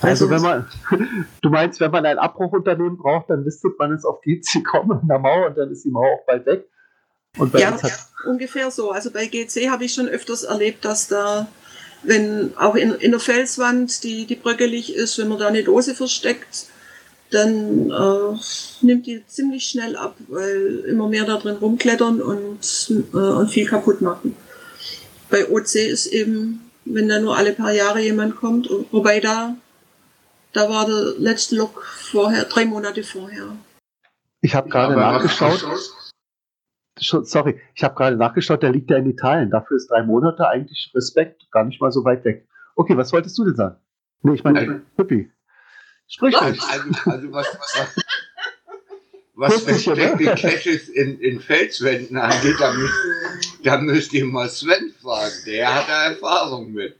[0.00, 0.68] Also, wenn man,
[1.42, 5.08] du meinst, wenn man ein Abbruchunternehmen braucht, dann listet man es auf GC kommen in
[5.08, 6.68] der Mauer und dann ist die Mauer auch bald weg.
[7.36, 7.76] Und bei ja,
[8.26, 8.90] ungefähr so.
[8.90, 11.46] Also bei GC habe ich schon öfters erlebt, dass da,
[12.02, 15.94] wenn auch in, in der Felswand die, die bröckelig ist, wenn man da eine Dose
[15.94, 16.66] versteckt,
[17.30, 18.38] dann äh,
[18.80, 23.66] nimmt die ziemlich schnell ab, weil immer mehr da drin rumklettern und, äh, und viel
[23.66, 24.34] kaputt machen.
[25.28, 29.56] Bei OC ist eben, wenn da nur alle paar Jahre jemand kommt, wobei da
[30.52, 33.56] da war der letzte Log vorher, drei Monate vorher.
[34.40, 35.64] Ich habe gerade nachgeschaut.
[37.00, 39.50] Sorry, ich habe gerade nachgeschaut, der liegt ja in Italien.
[39.50, 42.46] Dafür ist drei Monate eigentlich Respekt, gar nicht mal so weit weg.
[42.76, 43.76] Okay, was wolltest du denn sagen?
[44.22, 45.30] Nee, ich meine, Pippi.
[46.08, 46.60] Sprich ruhig.
[46.62, 47.96] Also, also was, was,
[49.34, 52.94] was versteckte Caches in, in Felswänden angeht, da müsst,
[53.62, 55.34] da müsst ihr mal Sven fragen.
[55.46, 56.96] Der hat da Erfahrung mit.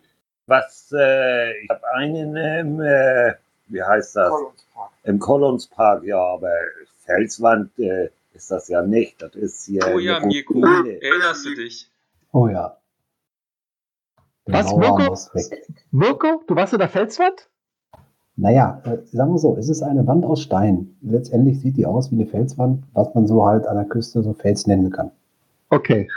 [0.46, 3.34] Was, äh, ich habe einen im, äh,
[3.66, 4.30] wie heißt das?
[4.30, 4.64] Collins
[5.04, 6.52] Im Collins Park, ja, aber
[7.04, 8.08] Felswand äh,
[8.38, 9.20] ist das ja nicht.
[9.20, 9.82] Das ist hier.
[9.92, 11.90] Oh ja, Mirko, erinnerst du dich?
[12.32, 12.78] Oh ja.
[14.46, 15.16] Was, Mirko?
[15.90, 17.50] Mirko, du warst in der Felswand?
[18.36, 20.96] Naja, äh, sagen wir so, es ist eine Wand aus Stein.
[21.02, 24.32] Letztendlich sieht die aus wie eine Felswand, was man so halt an der Küste so
[24.32, 25.10] Fels nennen kann.
[25.70, 26.08] Okay.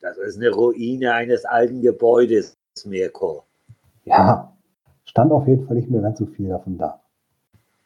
[0.00, 2.54] Das ist eine Ruine eines alten Gebäudes,
[2.84, 3.44] Mirko.
[4.04, 4.54] Ja,
[5.06, 7.00] stand auf jeden Fall nicht mehr ganz so viel davon da.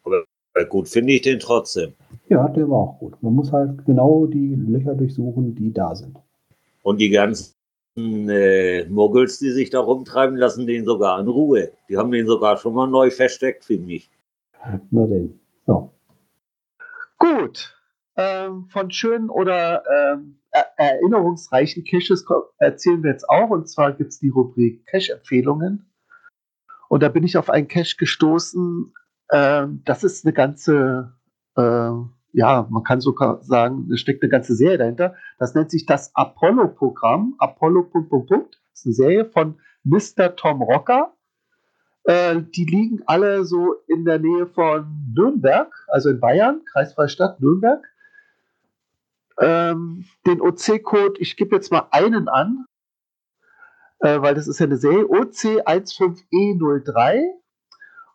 [0.02, 0.24] Aber
[0.68, 1.94] gut finde ich den trotzdem.
[2.30, 3.20] Ja, der war auch gut.
[3.22, 6.16] Man muss halt genau die Löcher durchsuchen, die da sind.
[6.82, 7.54] Und die ganzen
[7.96, 11.72] äh, Muggels, die sich da rumtreiben, lassen den sogar in Ruhe.
[11.88, 14.10] Die haben den sogar schon mal neu versteckt, finde ich.
[14.90, 15.40] Na denn.
[15.66, 15.90] So.
[17.18, 17.76] Gut.
[18.16, 20.36] Ähm, von schönen oder ähm,
[20.76, 22.24] erinnerungsreichen Caches
[22.58, 23.50] erzählen wir jetzt auch.
[23.50, 25.90] Und zwar gibt es die Rubrik Cache-Empfehlungen.
[26.88, 28.92] Und da bin ich auf einen Cache gestoßen.
[29.30, 31.12] Äh, das ist eine ganze,
[31.56, 31.90] äh,
[32.32, 35.16] ja, man kann sogar sagen, da steckt eine ganze Serie dahinter.
[35.38, 37.34] Das nennt sich das Apollo-Programm.
[37.38, 37.84] Apollo.
[37.84, 38.60] Punkt, Punkt.
[38.70, 40.34] Das ist eine Serie von Mr.
[40.36, 41.14] Tom Rocker.
[42.04, 47.40] Äh, die liegen alle so in der Nähe von Nürnberg, also in Bayern, kreisfreie Stadt
[47.40, 47.86] Nürnberg.
[49.38, 52.64] Ähm, den OC-Code, ich gebe jetzt mal einen an,
[54.00, 57.22] äh, weil das ist ja eine Serie, OC15E03.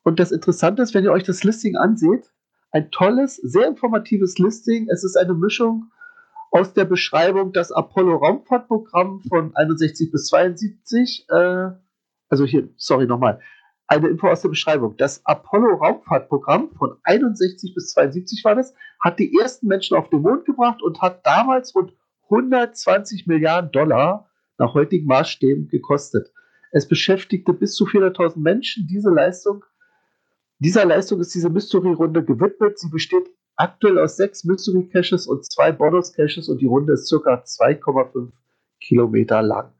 [0.03, 2.31] Und das Interessante ist, wenn ihr euch das Listing anseht,
[2.75, 4.89] ein tolles, sehr informatives Listing.
[4.89, 5.91] Es ist eine Mischung
[6.51, 11.25] aus der Beschreibung das Apollo-Raumfahrtprogramm von 61 bis 72.
[11.29, 11.69] Äh,
[12.27, 13.39] also hier, sorry nochmal.
[13.87, 14.97] Eine Info aus der Beschreibung.
[14.97, 20.43] Das Apollo-Raumfahrtprogramm von 61 bis 72 war das, hat die ersten Menschen auf den Mond
[20.43, 26.29] gebracht und hat damals rund 120 Milliarden Dollar nach heutigen Maßstäben gekostet.
[26.73, 28.85] Es beschäftigte bis zu 400.000 Menschen.
[28.85, 29.63] Diese Leistung,
[30.59, 32.79] dieser Leistung ist diese Mystery-Runde gewidmet.
[32.79, 38.31] Sie besteht aktuell aus sechs Mystery-Caches und zwei Bonus-Caches und die Runde ist circa 2,5
[38.81, 39.71] Kilometer lang.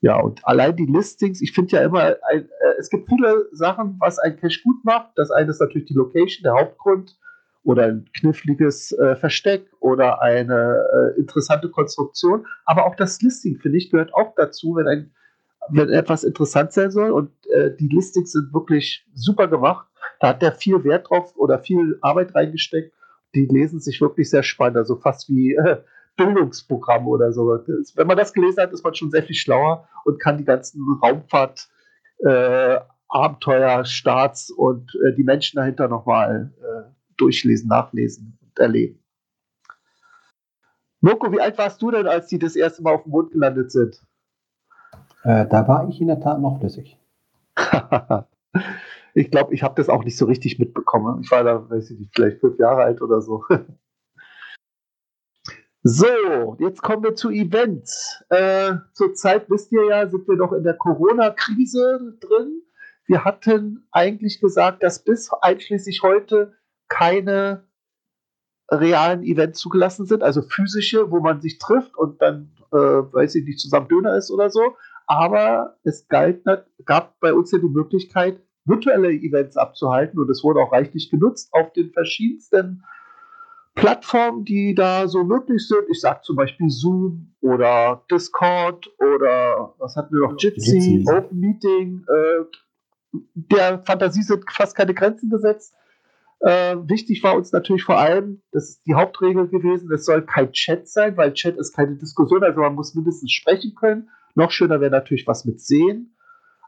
[0.00, 3.96] Ja, und allein die Listings, ich finde ja immer, ein, äh, es gibt viele Sachen,
[4.00, 5.10] was ein Cache gut macht.
[5.14, 7.16] Das eine ist natürlich die Location, der Hauptgrund
[7.62, 12.46] oder ein kniffliges äh, Versteck oder eine äh, interessante Konstruktion.
[12.64, 15.14] Aber auch das Listing, finde ich, gehört auch dazu, wenn, ein,
[15.70, 17.10] wenn etwas interessant sein soll.
[17.10, 19.86] Und äh, die Listings sind wirklich super gemacht.
[20.20, 22.94] Da hat der viel Wert drauf oder viel Arbeit reingesteckt.
[23.34, 25.78] Die lesen sich wirklich sehr spannend, also fast wie äh,
[26.16, 27.56] Bildungsprogramm oder so.
[27.56, 30.44] Das, wenn man das gelesen hat, ist man schon sehr viel schlauer und kann die
[30.44, 31.68] ganzen Raumfahrt
[32.18, 39.02] äh, Abenteuer, Starts und äh, die Menschen dahinter nochmal äh, durchlesen, nachlesen und erleben.
[41.00, 43.72] Mirko, wie alt warst du denn, als die das erste Mal auf dem Mond gelandet
[43.72, 44.00] sind?
[45.24, 46.98] Äh, da war ich in der Tat noch flüssig.
[49.14, 51.20] ich glaube, ich habe das auch nicht so richtig mitbekommen.
[51.22, 53.44] Ich war da, weiß ich nicht, vielleicht fünf Jahre alt oder so.
[55.84, 58.22] So, jetzt kommen wir zu Events.
[58.28, 62.62] Äh, Zurzeit wisst ihr ja, sind wir noch in der Corona-Krise drin.
[63.06, 66.52] Wir hatten eigentlich gesagt, dass bis einschließlich heute
[66.88, 67.64] keine
[68.70, 73.44] realen Events zugelassen sind, also physische, wo man sich trifft und dann, äh, weiß ich
[73.44, 74.76] nicht, zusammen Döner ist oder so.
[75.12, 76.42] Aber es galt,
[76.86, 81.52] gab bei uns ja die Möglichkeit, virtuelle Events abzuhalten und es wurde auch reichlich genutzt
[81.52, 82.82] auf den verschiedensten
[83.74, 85.82] Plattformen, die da so möglich sind.
[85.90, 90.36] Ich sage zum Beispiel Zoom oder Discord oder was hatten wir noch?
[90.38, 91.04] Jitsi, Jitsi.
[91.14, 92.06] Open Meeting.
[92.08, 95.74] Äh, der Fantasie sind fast keine Grenzen gesetzt.
[96.40, 100.52] Äh, wichtig war uns natürlich vor allem, das ist die Hauptregel gewesen, es soll kein
[100.52, 104.08] Chat sein, weil Chat ist keine Diskussion, also man muss mindestens sprechen können.
[104.34, 106.16] Noch schöner wäre natürlich was mit sehen.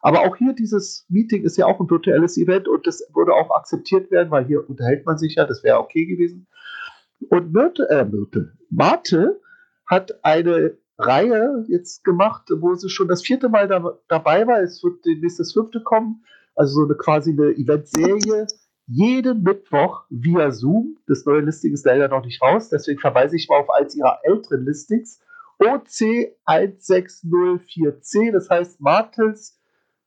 [0.02, 3.50] Aber auch hier dieses Meeting ist ja auch ein virtuelles Event und das würde auch
[3.50, 6.46] akzeptiert werden, weil hier unterhält man sich ja, das wäre okay gewesen.
[7.30, 9.40] Und Myrte, äh, Myrte, Marte
[9.86, 14.60] hat eine Reihe jetzt gemacht, wo sie schon das vierte Mal da, dabei war.
[14.60, 16.22] Es wird demnächst das fünfte kommen.
[16.54, 18.46] Also so eine quasi eine Eventserie.
[18.86, 20.98] Jeden Mittwoch via Zoom.
[21.06, 22.68] Das neue Listing ist leider noch nicht raus.
[22.68, 25.20] Deswegen verweise ich mal auf eins ihrer älteren Listings.
[25.60, 28.32] OC16040C.
[28.32, 29.60] Das heißt Martels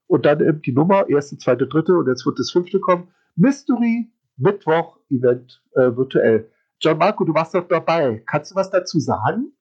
[0.06, 3.08] und dann eben die Nummer, erste, zweite, dritte und jetzt wird das fünfte kommen.
[3.36, 6.50] Mystery Mittwoch Event äh, virtuell.
[6.80, 8.22] John Marco, du warst doch dabei.
[8.26, 9.52] Kannst du was dazu sagen?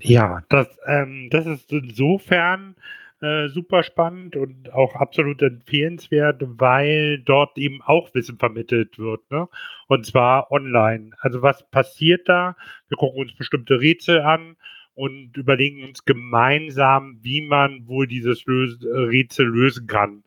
[0.00, 2.74] Ja, das, ähm, das ist insofern
[3.20, 9.48] äh, super spannend und auch absolut empfehlenswert, weil dort eben auch Wissen vermittelt wird, ne?
[9.88, 11.10] Und zwar online.
[11.20, 12.56] Also was passiert da?
[12.88, 14.56] Wir gucken uns bestimmte Rätsel an
[15.00, 20.24] und überlegen uns gemeinsam, wie man wohl dieses Lös Rätsel lösen kann.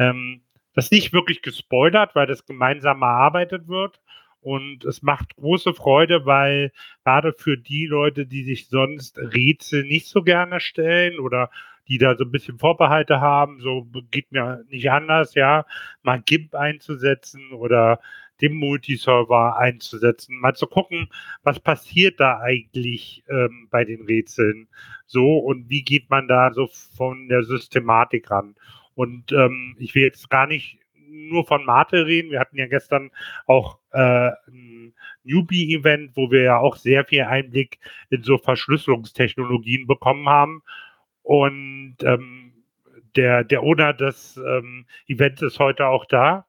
[0.00, 0.40] Ähm,
[0.74, 4.00] das ist nicht wirklich gespoilert, weil das gemeinsam erarbeitet wird.
[4.40, 6.72] Und es macht große Freude, weil
[7.04, 11.48] gerade für die Leute, die sich sonst Rätsel nicht so gerne stellen oder
[11.86, 15.66] die da so ein bisschen Vorbehalte haben, so geht mir nicht anders, ja,
[16.02, 18.00] mal GIMP einzusetzen oder
[18.40, 21.08] den Multiserver einzusetzen, mal zu gucken,
[21.42, 24.68] was passiert da eigentlich ähm, bei den Rätseln
[25.06, 28.54] so und wie geht man da so von der Systematik ran.
[28.94, 30.78] Und ähm, ich will jetzt gar nicht
[31.08, 32.30] nur von Mate reden.
[32.30, 33.10] Wir hatten ja gestern
[33.46, 37.78] auch äh, ein Newbie-Event, wo wir ja auch sehr viel Einblick
[38.10, 40.62] in so Verschlüsselungstechnologien bekommen haben.
[41.22, 42.52] Und ähm,
[43.16, 46.46] der, der Owner des ähm, Events ist heute auch da.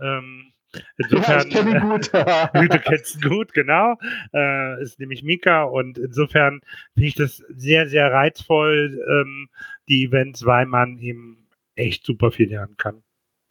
[0.00, 0.52] Ähm,
[0.96, 2.12] insofern, ja, ich ihn gut.
[2.72, 3.96] du kennst ihn gut, genau.
[4.32, 6.60] Äh, ist nämlich Mika und insofern
[6.94, 9.48] finde ich das sehr, sehr reizvoll, ähm,
[9.88, 13.02] die Events, weil man eben echt super viel lernen kann.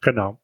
[0.01, 0.39] Genau.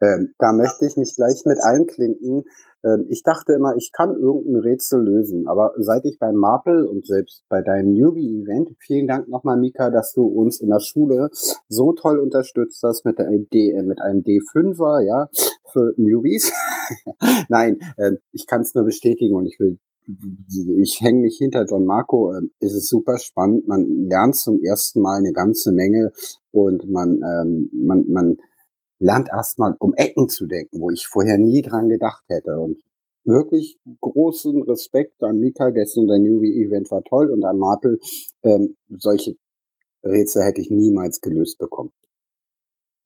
[0.00, 2.44] Ähm, da möchte ich mich gleich mit einklinken.
[2.84, 7.06] Ähm, ich dachte immer, ich kann irgendein Rätsel lösen, aber seit ich beim Maple und
[7.06, 11.30] selbst bei deinem Newbie-Event, vielen Dank nochmal, Mika, dass du uns in der Schule
[11.68, 15.28] so toll unterstützt hast mit der D, äh, mit einem D5er, ja,
[15.72, 16.52] für Newbies.
[17.48, 19.78] Nein, äh, ich kann es nur bestätigen und ich will
[20.82, 22.34] ich hänge mich hinter John Marco.
[22.34, 23.66] Ähm, es ist super spannend.
[23.66, 26.12] Man lernt zum ersten Mal eine ganze Menge
[26.50, 28.36] und man, ähm, man, man
[28.98, 32.58] lernt erstmal um Ecken zu denken, wo ich vorher nie dran gedacht hätte.
[32.58, 32.82] Und
[33.24, 35.70] wirklich großen Respekt an Mika.
[35.70, 37.98] Gestern der Newbie-Event war toll und an Martel.
[38.42, 39.36] Ähm, solche
[40.02, 41.92] Rätsel hätte ich niemals gelöst bekommen.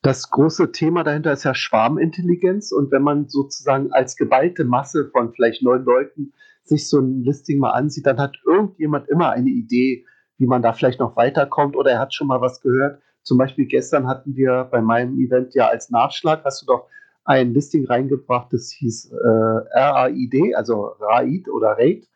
[0.03, 5.33] Das große Thema dahinter ist ja Schwarmintelligenz und wenn man sozusagen als geballte Masse von
[5.33, 6.33] vielleicht neun Leuten
[6.63, 10.05] sich so ein Listing mal ansieht, dann hat irgendjemand immer eine Idee,
[10.37, 13.03] wie man da vielleicht noch weiterkommt oder er hat schon mal was gehört.
[13.23, 16.89] Zum Beispiel gestern hatten wir bei meinem Event ja als Nachschlag, hast du doch
[17.25, 22.09] ein Listing reingebracht, das hieß äh, RAID, also RAID oder RAID.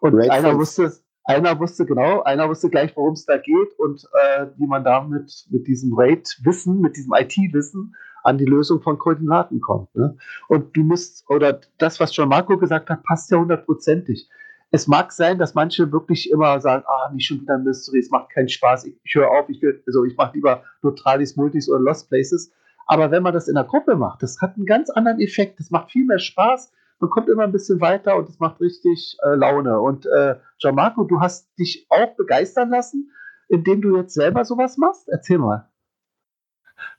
[0.00, 0.92] Und Raid einer wusste,
[1.24, 5.46] einer wusste genau, einer wusste gleich, worum es da geht und äh, wie man damit
[5.50, 9.94] mit diesem RAID-Wissen, mit diesem IT-Wissen an die Lösung von Koordinaten kommt.
[9.94, 10.16] Ne?
[10.48, 14.28] Und du musst, oder das, was schon Marco gesagt hat, passt ja hundertprozentig.
[14.72, 18.30] Es mag sein, dass manche wirklich immer sagen, ah, nicht schon wieder Mystery, es macht
[18.30, 22.08] keinen Spaß, ich, ich höre auf, ich also ich mache lieber Neutralis, Multis oder Lost
[22.08, 22.52] Places.
[22.86, 25.70] Aber wenn man das in der Gruppe macht, das hat einen ganz anderen Effekt, das
[25.70, 29.34] macht viel mehr Spaß, man kommt immer ein bisschen weiter und es macht richtig äh,
[29.34, 29.80] Laune.
[29.80, 33.10] Und äh, Gianmarco, du hast dich auch begeistern lassen,
[33.48, 35.08] indem du jetzt selber sowas machst?
[35.08, 35.68] Erzähl mal.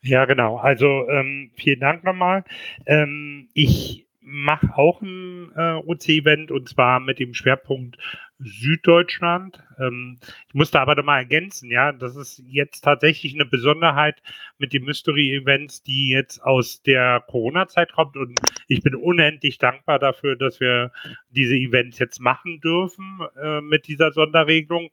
[0.02, 0.58] Ja, genau.
[0.58, 2.44] Also ähm, vielen Dank nochmal.
[2.86, 7.98] Ähm, ich mache auch ein äh, OC-Event und zwar mit dem Schwerpunkt
[8.40, 9.62] Süddeutschland.
[9.80, 10.18] Ähm,
[10.48, 14.22] ich musste aber nochmal ergänzen, ja, das ist jetzt tatsächlich eine Besonderheit
[14.58, 20.36] mit den Mystery-Events, die jetzt aus der Corona-Zeit kommt und ich bin unendlich dankbar dafür,
[20.36, 20.92] dass wir
[21.30, 24.90] diese Events jetzt machen dürfen äh, mit dieser Sonderregelung.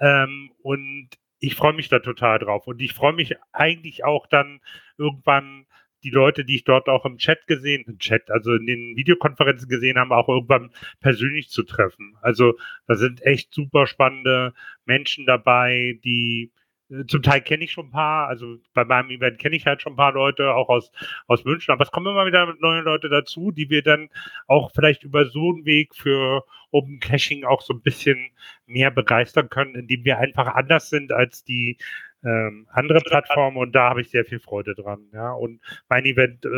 [0.00, 1.10] Ähm, und
[1.40, 2.66] ich freue mich da total drauf.
[2.66, 4.60] Und ich freue mich eigentlich auch dann
[4.96, 5.66] irgendwann
[6.02, 9.68] die Leute, die ich dort auch im Chat gesehen, im Chat, also in den Videokonferenzen
[9.68, 10.70] gesehen habe, auch irgendwann
[11.00, 12.16] persönlich zu treffen.
[12.20, 12.54] Also
[12.86, 16.52] da sind echt super spannende Menschen dabei, die
[16.90, 19.82] äh, zum Teil kenne ich schon ein paar, also bei meinem Event kenne ich halt
[19.82, 20.90] schon ein paar Leute, auch aus,
[21.26, 24.08] aus München, aber es kommen immer wieder neue Leute dazu, die wir dann
[24.46, 28.30] auch vielleicht über so einen Weg für Open Caching auch so ein bisschen
[28.66, 31.78] mehr begeistern können, indem wir einfach anders sind als die
[32.24, 35.08] ähm, andere Plattformen und da habe ich sehr viel Freude dran.
[35.12, 36.48] Ja, und mein Event, äh,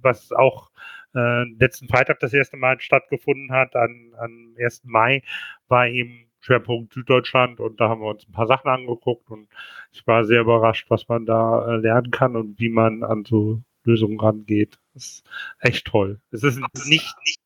[0.00, 0.70] was auch
[1.14, 4.82] äh, letzten Freitag das erste Mal stattgefunden hat, an, am 1.
[4.84, 5.22] Mai,
[5.68, 9.48] war eben Schwerpunkt Süddeutschland und da haben wir uns ein paar Sachen angeguckt und
[9.92, 13.62] ich war sehr überrascht, was man da äh, lernen kann und wie man an so
[13.84, 14.78] Lösungen rangeht.
[14.94, 16.20] Das ist echt toll.
[16.30, 17.38] Es ist nicht, nicht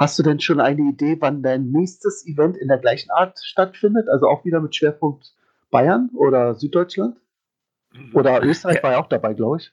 [0.00, 4.08] Hast du denn schon eine Idee, wann dein nächstes Event in der gleichen Art stattfindet?
[4.08, 5.34] Also auch wieder mit Schwerpunkt
[5.70, 7.16] Bayern oder Süddeutschland?
[8.12, 9.72] Oder Österreich war ja auch dabei, glaube ich.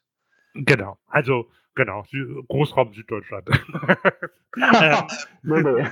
[0.54, 2.04] Genau, also genau,
[2.48, 3.48] Großraum Süddeutschland.
[4.58, 5.08] ähm,
[5.44, 5.88] nee, nee.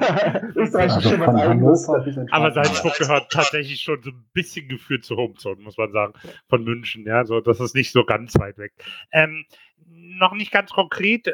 [0.56, 1.90] Österreich also ist schon was eigenes.
[2.32, 6.14] Aber Salzburg gehört tatsächlich schon so ein bisschen geführt zur Homezone, muss man sagen,
[6.50, 7.06] von München.
[7.06, 8.74] Ja, so, das ist nicht so ganz weit weg.
[9.12, 9.46] Ähm,
[9.86, 11.32] noch nicht ganz konkret.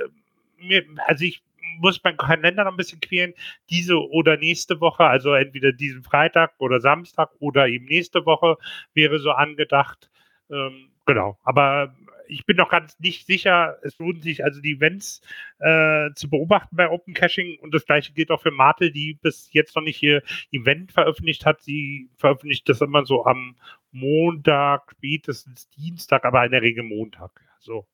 [0.58, 1.42] Mir, also ich
[1.80, 3.34] muss mein Kalender noch ein bisschen quälen,
[3.70, 8.58] diese oder nächste Woche, also entweder diesen Freitag oder Samstag oder eben nächste Woche
[8.94, 10.10] wäre so angedacht.
[10.50, 11.96] Ähm, genau, aber
[12.32, 13.78] ich bin noch ganz nicht sicher.
[13.84, 15.22] Es lohnt sich also die Events
[15.60, 19.52] äh, zu beobachten bei Open Caching und das gleiche gilt auch für Martel, die bis
[19.52, 21.62] jetzt noch nicht ihr Event veröffentlicht hat.
[21.62, 23.58] Sie veröffentlicht das immer so am
[23.92, 27.32] Montag, spätestens Dienstag, aber in der Regel Montag.
[27.60, 27.86] So.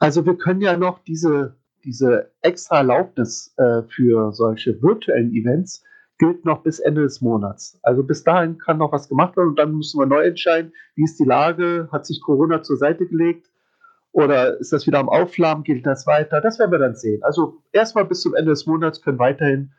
[0.00, 5.84] Also wir können ja noch diese diese extra Erlaubnis äh, für solche virtuellen Events
[6.18, 7.78] gilt noch bis Ende des Monats.
[7.82, 11.04] Also bis dahin kann noch was gemacht werden und dann müssen wir neu entscheiden, wie
[11.04, 13.48] ist die Lage, hat sich Corona zur Seite gelegt
[14.12, 16.40] oder ist das wieder am Auflahmen, gilt das weiter?
[16.40, 17.22] Das werden wir dann sehen.
[17.22, 19.72] Also erstmal bis zum Ende des Monats können weiterhin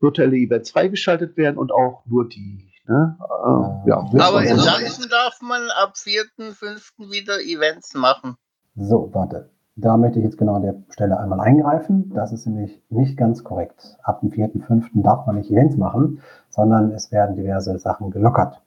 [0.00, 2.72] virtuelle Events freigeschaltet werden und auch nur die.
[2.86, 3.16] Ne?
[3.20, 7.10] Äh, ja, Aber in Sachsen darf man ab 4.5.
[7.10, 8.36] wieder Events machen.
[8.74, 9.53] So, warte.
[9.76, 12.12] Da möchte ich jetzt genau an der Stelle einmal eingreifen.
[12.14, 13.98] Das ist nämlich nicht ganz korrekt.
[14.02, 15.02] Ab dem 4.5.
[15.02, 18.62] darf man nicht Events machen, sondern es werden diverse Sachen gelockert.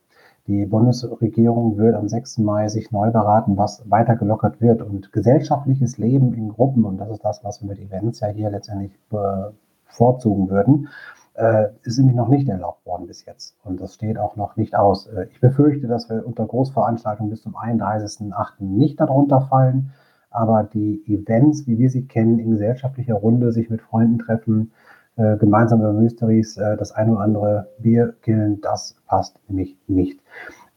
[0.48, 2.40] Die Bundesregierung wird am 6.
[2.40, 4.82] Mai sich neu beraten, was weiter gelockert wird.
[4.82, 8.50] Und gesellschaftliches Leben in Gruppen, und das ist das, was wir mit Events ja hier
[8.50, 10.90] letztendlich bevorzugen würden,
[11.36, 13.56] äh, ist nämlich noch nicht erlaubt worden bis jetzt.
[13.64, 15.08] Und das steht auch noch nicht aus.
[15.08, 18.64] Äh, ich befürchte, dass wir unter Großveranstaltungen bis zum 31.8.
[18.64, 19.92] nicht darunter fallen.
[20.30, 24.72] Aber die Events, wie wir sie kennen, in gesellschaftlicher Runde, sich mit Freunden treffen,
[25.16, 30.20] äh, gemeinsam über Mysteries, äh, das eine oder andere Bier killen, das passt nämlich nicht.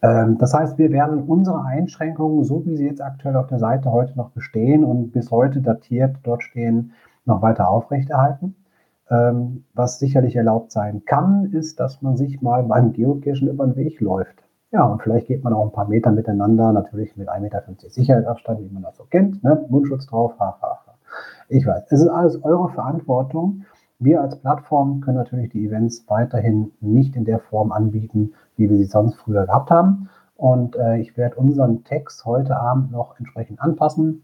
[0.02, 3.92] Ähm, das heißt, wir werden unsere Einschränkungen, so wie sie jetzt aktuell auf der Seite
[3.92, 6.92] heute noch bestehen und bis heute datiert dort stehen,
[7.26, 8.54] noch weiter aufrechterhalten.
[9.10, 13.76] Ähm, was sicherlich erlaubt sein kann, ist, dass man sich mal beim Geocachen über den
[13.76, 14.42] Weg läuft.
[14.72, 18.60] Ja, und vielleicht geht man auch ein paar Meter miteinander, natürlich mit 1,50 Meter Sicherheitsabstand,
[18.60, 19.66] wie man das so kennt, ne?
[19.68, 20.94] Mundschutz drauf, ha, ha, ha.
[21.48, 23.64] Ich weiß, es ist alles eure Verantwortung.
[23.98, 28.76] Wir als Plattform können natürlich die Events weiterhin nicht in der Form anbieten, wie wir
[28.76, 30.08] sie sonst früher gehabt haben.
[30.36, 34.22] Und äh, ich werde unseren Text heute Abend noch entsprechend anpassen.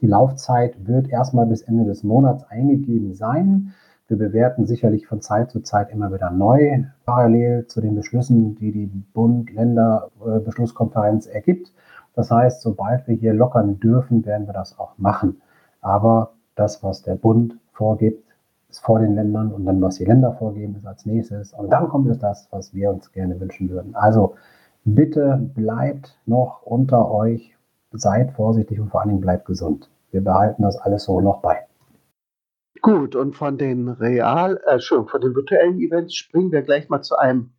[0.00, 3.74] Die Laufzeit wird erstmal bis Ende des Monats eingegeben sein.
[4.08, 8.72] Wir bewerten sicherlich von Zeit zu Zeit immer wieder neu, parallel zu den Beschlüssen, die
[8.72, 11.72] die Bund-Länder-Beschlusskonferenz ergibt.
[12.14, 15.40] Das heißt, sobald wir hier lockern dürfen, werden wir das auch machen.
[15.80, 18.24] Aber das, was der Bund vorgibt,
[18.68, 21.52] ist vor den Ländern und dann, was die Länder vorgeben, ist als nächstes.
[21.52, 23.94] Und dann kommt es das, was wir uns gerne wünschen würden.
[23.94, 24.34] Also
[24.84, 27.56] bitte bleibt noch unter euch,
[27.92, 29.90] seid vorsichtig und vor allen Dingen bleibt gesund.
[30.10, 31.66] Wir behalten das alles so noch bei.
[32.82, 37.00] Gut, und von den real, äh, schon von den virtuellen Events springen wir gleich mal
[37.00, 37.52] zu einem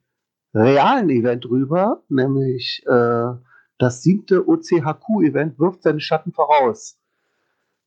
[0.53, 3.32] realen Event rüber, nämlich äh,
[3.78, 6.99] das siebte OCHQ-Event wirft seine Schatten voraus.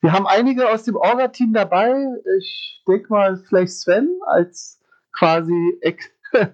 [0.00, 1.94] Wir haben einige aus dem Orga-Team dabei.
[2.38, 4.80] Ich denke mal, vielleicht Sven als
[5.12, 5.78] quasi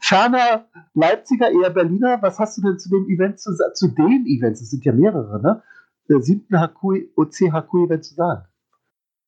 [0.00, 2.22] ferner Leipziger, eher Berliner.
[2.22, 4.60] Was hast du denn zu dem Event zu, zu den Events?
[4.60, 5.62] Es sind ja mehrere, ne?
[6.08, 8.44] Der siebten OCHQ-Event zu sagen.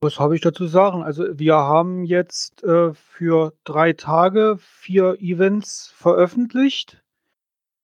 [0.04, 1.02] Was habe ich dazu sagen?
[1.02, 7.02] Also wir haben jetzt äh, für drei Tage vier Events veröffentlicht.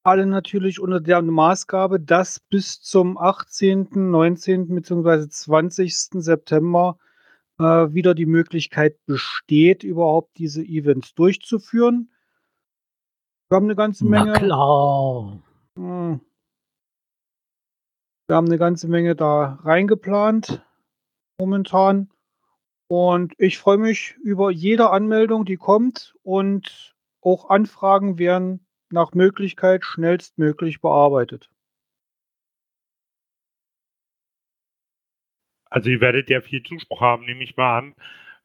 [0.02, 4.68] Alle natürlich unter der Maßgabe, dass bis zum 18., 19.
[4.68, 5.28] bzw.
[5.28, 5.96] 20.
[6.22, 6.98] September
[7.58, 12.12] äh, wieder die Möglichkeit besteht, überhaupt diese Events durchzuführen.
[13.48, 14.38] Wir haben eine ganze Na Menge.
[14.38, 15.42] klar.
[15.74, 16.20] Hm.
[18.26, 20.62] Wir haben eine ganze Menge da reingeplant
[21.41, 22.11] momentan.
[22.86, 29.84] Und ich freue mich über jede Anmeldung, die kommt und auch Anfragen werden nach Möglichkeit
[29.84, 31.51] schnellstmöglich bearbeitet.
[35.70, 37.95] Also ihr werdet ja viel Zuspruch haben, nehme ich mal an,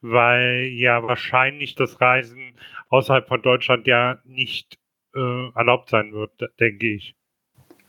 [0.01, 2.53] weil ja wahrscheinlich das Reisen
[2.89, 4.77] außerhalb von Deutschland ja nicht
[5.15, 7.15] äh, erlaubt sein wird, denke ich.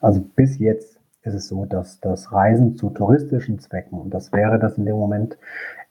[0.01, 0.96] Also bis jetzt
[1.27, 4.97] ist es so, dass das Reisen zu touristischen Zwecken, und das wäre das in dem
[4.97, 5.39] Moment,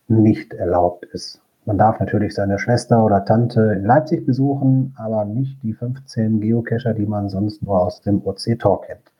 [0.07, 1.41] nicht erlaubt ist.
[1.65, 6.93] Man darf natürlich seine Schwester oder Tante in Leipzig besuchen, aber nicht die 15 Geocacher,
[6.93, 9.11] die man sonst nur aus dem OC-Talk kennt.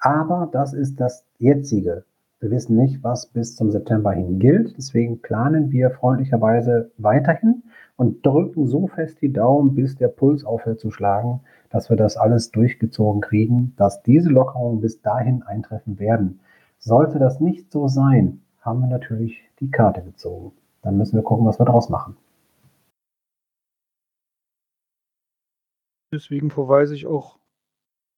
[0.00, 2.04] Aber das ist das jetzige.
[2.40, 4.76] Wir wissen nicht, was bis zum September hin gilt.
[4.76, 7.62] Deswegen planen wir freundlicherweise weiterhin
[7.96, 11.40] und drücken so fest die Daumen, bis der Puls aufhört zu schlagen,
[11.70, 16.40] dass wir das alles durchgezogen kriegen, dass diese Lockerungen bis dahin eintreffen werden.
[16.78, 20.52] Sollte das nicht so sein, haben wir natürlich die Karte gezogen.
[20.82, 22.16] Dann müssen wir gucken, was wir draus machen.
[26.12, 27.38] Deswegen verweise ich auch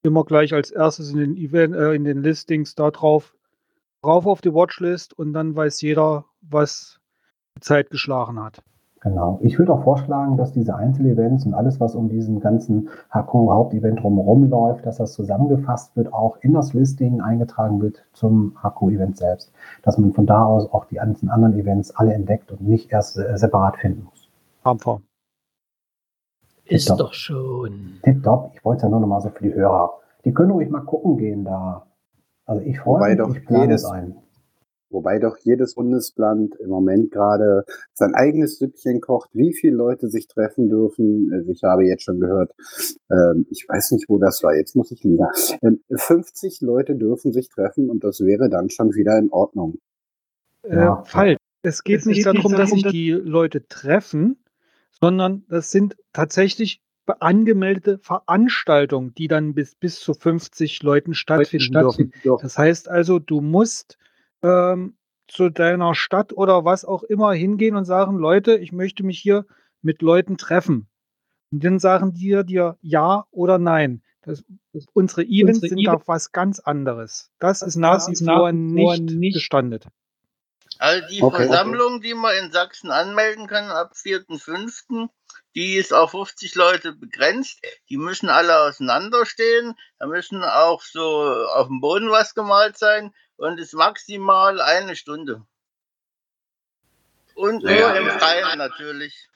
[0.03, 3.35] immer gleich als erstes in den Event, äh, in den Listings darauf,
[4.05, 7.01] rauf auf die Watchlist und dann weiß jeder, was
[7.57, 8.63] die Zeit geschlagen hat.
[9.01, 9.39] Genau.
[9.43, 14.51] Ich würde auch vorschlagen, dass diese Einzelevents und alles, was um diesen ganzen HQ-Hauptevent drumherum
[14.51, 19.53] läuft, dass das zusammengefasst wird, auch in das Listing eingetragen wird zum HQ-Event selbst.
[19.83, 23.19] Dass man von da aus auch die ganzen anderen Events alle entdeckt und nicht erst
[23.19, 24.29] äh, separat finden muss.
[24.65, 25.01] Rampfer.
[26.65, 26.99] Ist Tipptopp.
[26.99, 28.01] doch schon.
[28.03, 28.51] Tipptopp.
[28.55, 29.93] Ich wollte es ja nur noch mal so für die Hörer.
[30.25, 31.87] Die können ruhig mal gucken gehen da.
[32.47, 34.17] Also ich freue mich, doch ich plane jedes- es ein.
[34.91, 40.29] Wobei doch jedes Bundesland im Moment gerade sein eigenes Süppchen kocht, wie viele Leute sich
[40.29, 41.31] treffen dürfen.
[41.33, 42.53] Also Ich habe jetzt schon gehört,
[43.11, 45.27] ähm, ich weiß nicht, wo das war, jetzt muss ich lügen.
[45.63, 49.79] Ähm, 50 Leute dürfen sich treffen und das wäre dann schon wieder in Ordnung.
[50.63, 51.39] Äh, falsch.
[51.63, 54.39] Es geht nicht darum, dass sich die Leute treffen,
[55.01, 56.81] sondern das sind tatsächlich
[57.21, 62.13] angemeldete Veranstaltungen, die dann bis, bis zu 50 Leuten stattfinden dürfen.
[62.23, 62.43] dürfen.
[62.43, 63.99] Das heißt also, du musst
[64.43, 64.97] ähm,
[65.27, 69.47] zu deiner Stadt oder was auch immer hingehen und sagen, Leute, ich möchte mich hier
[69.83, 70.89] mit Leuten treffen.
[71.51, 74.03] Und dann sagen die dir ja oder nein.
[74.23, 77.31] Das, das, unsere Events Unsere sind Events- da was ganz anderes.
[77.39, 79.87] Das ist ist nach wie vor nicht, nicht gestandet.
[80.79, 81.47] Also die Okay.
[81.47, 85.09] Versammlung, die man in Sachsen anmelden kann ab 4.5.,
[85.55, 87.61] die ist auf 50 Leute begrenzt.
[87.89, 89.75] Die müssen alle auseinanderstehen.
[89.99, 91.03] Da müssen auch so
[91.55, 93.13] auf dem Boden was gemalt sein.
[93.39, 95.43] Und ist maximal eine Stunde.
[97.35, 99.29] Und nur im Freien natürlich.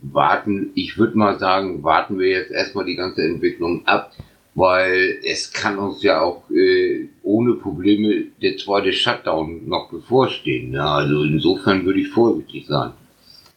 [0.00, 4.12] warten, ich würde mal sagen, warten wir jetzt erstmal die ganze Entwicklung ab,
[4.54, 10.72] weil es kann uns ja auch äh, ohne Probleme der zweite Shutdown noch bevorstehen.
[10.72, 12.92] Ja, also insofern würde ich vorsichtig sein.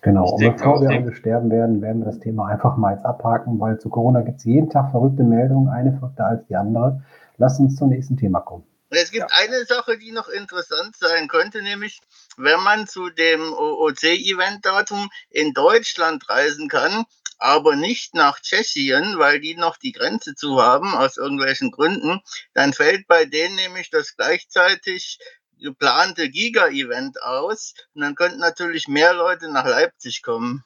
[0.02, 2.93] Genau, Ich und denke bevor wir alle sterben werden, werden wir das Thema einfach mal
[2.95, 6.56] jetzt abhaken, weil zu Corona gibt es jeden Tag verrückte Meldungen, eine verrückter als die
[6.56, 7.03] andere.
[7.38, 8.64] Lasst uns zum nächsten Thema kommen.
[8.93, 12.01] Es gibt eine Sache, die noch interessant sein könnte, nämlich
[12.35, 17.05] wenn man zu dem OOC-Event-Datum in Deutschland reisen kann,
[17.38, 22.19] aber nicht nach Tschechien, weil die noch die Grenze zu haben, aus irgendwelchen Gründen,
[22.53, 25.19] dann fällt bei denen nämlich das gleichzeitig
[25.57, 30.65] geplante Giga-Event aus und dann könnten natürlich mehr Leute nach Leipzig kommen.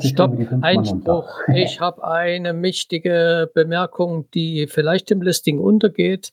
[0.00, 1.28] Stopp, Einspruch.
[1.54, 6.30] Ich habe eine wichtige Bemerkung, die vielleicht im Listing untergeht.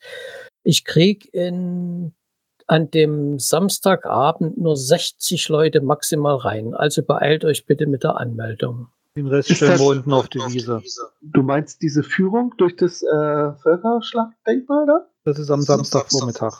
[0.63, 2.13] Ich kriege in
[2.67, 6.75] an dem Samstagabend nur 60 Leute maximal rein.
[6.75, 8.89] Also beeilt euch bitte mit der Anmeldung.
[9.15, 10.81] Den Rest stellen wir unten auf die Wiese.
[11.21, 15.07] Du meinst diese Führung durch das äh, Völkerschlachtdenkmal da?
[15.23, 16.53] Das ist am Samstagvormittag.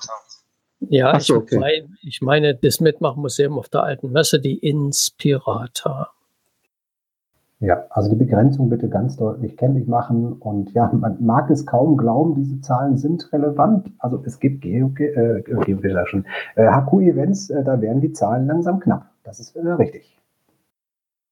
[0.80, 1.60] Ja, so, ich, okay.
[1.60, 6.12] mein, ich meine das Mitmachmuseum auf der alten Messe, die Inspirata.
[7.62, 10.34] Ja, also die Begrenzung bitte ganz deutlich kenntlich machen.
[10.34, 13.92] Und ja, man mag es kaum glauben, diese Zahlen sind relevant.
[14.00, 16.26] Also es gibt Geo, äh, Geo, schon,
[16.56, 19.12] äh, HQ-Events, äh, da werden die Zahlen langsam knapp.
[19.24, 20.18] Das ist äh, richtig.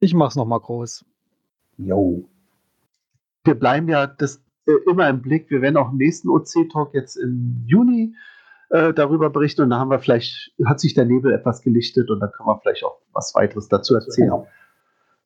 [0.02, 1.06] Ich mach's nochmal groß.
[1.78, 2.26] Jo.
[3.46, 5.50] Wir bleiben ja das äh, immer im Blick.
[5.50, 8.16] Wir werden auch im nächsten OC-Talk jetzt im Juni
[8.70, 12.20] äh, darüber berichten und da haben wir vielleicht, hat sich der Nebel etwas gelichtet und
[12.20, 14.28] dann können wir vielleicht auch was weiteres dazu erzählen.
[14.28, 14.48] Genau.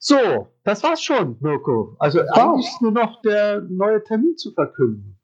[0.04, 1.96] So, das war's schon, Mirko.
[2.00, 5.20] Also eigentlich ist nur noch der neue Termin zu verkünden.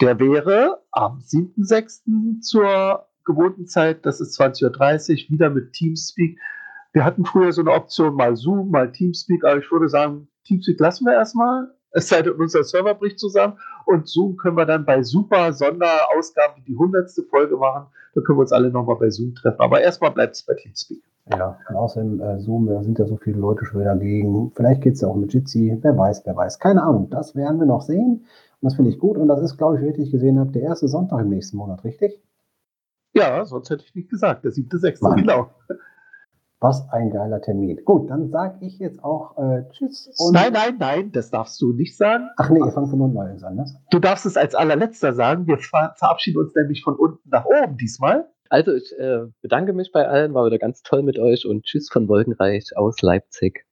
[0.00, 2.40] Der wäre am 7.6.
[2.40, 6.38] zur gewohnten Zeit, das ist 20.30 Uhr, wieder mit Teamspeak.
[6.94, 10.80] Wir hatten früher so eine Option, mal Zoom, mal Teamspeak, aber ich würde sagen, Teamspeak
[10.80, 14.86] lassen wir erstmal, es sei denn, unser Server bricht zusammen und Zoom können wir dann
[14.86, 17.10] bei super Sonderausgaben, die die 100.
[17.28, 19.60] Folge machen, da können wir uns alle nochmal bei Zoom treffen.
[19.60, 21.02] Aber erstmal bleibt es bei Teamspeak.
[21.30, 24.50] Ja, und außerdem äh, Zoom, da sind ja so viele Leute schon wieder dagegen.
[24.54, 26.58] Vielleicht geht es ja auch mit Jitsi, wer weiß, wer weiß.
[26.58, 28.24] Keine Ahnung, das werden wir noch sehen.
[28.60, 29.16] Und das finde ich gut.
[29.18, 32.20] Und das ist, glaube ich, richtig gesehen habe, der erste Sonntag im nächsten Monat, richtig?
[33.14, 35.02] Ja, sonst hätte ich nicht gesagt, der 7.6.
[35.02, 35.16] Mann.
[35.16, 35.50] Genau.
[36.58, 37.80] Was ein geiler Termin.
[37.84, 40.08] Gut, dann sage ich jetzt auch äh, Tschüss.
[40.32, 42.28] Nein, nein, nein, das darfst du nicht sagen.
[42.36, 43.64] Ach nee, ihr fangt von unten an, ne?
[43.90, 45.48] Du darfst es als allerletzter sagen.
[45.48, 48.28] Wir ver verabschieden uns nämlich von unten nach oben diesmal.
[48.52, 51.88] Also ich äh, bedanke mich bei allen, war wieder ganz toll mit euch und tschüss
[51.88, 53.64] von Wolkenreich aus Leipzig.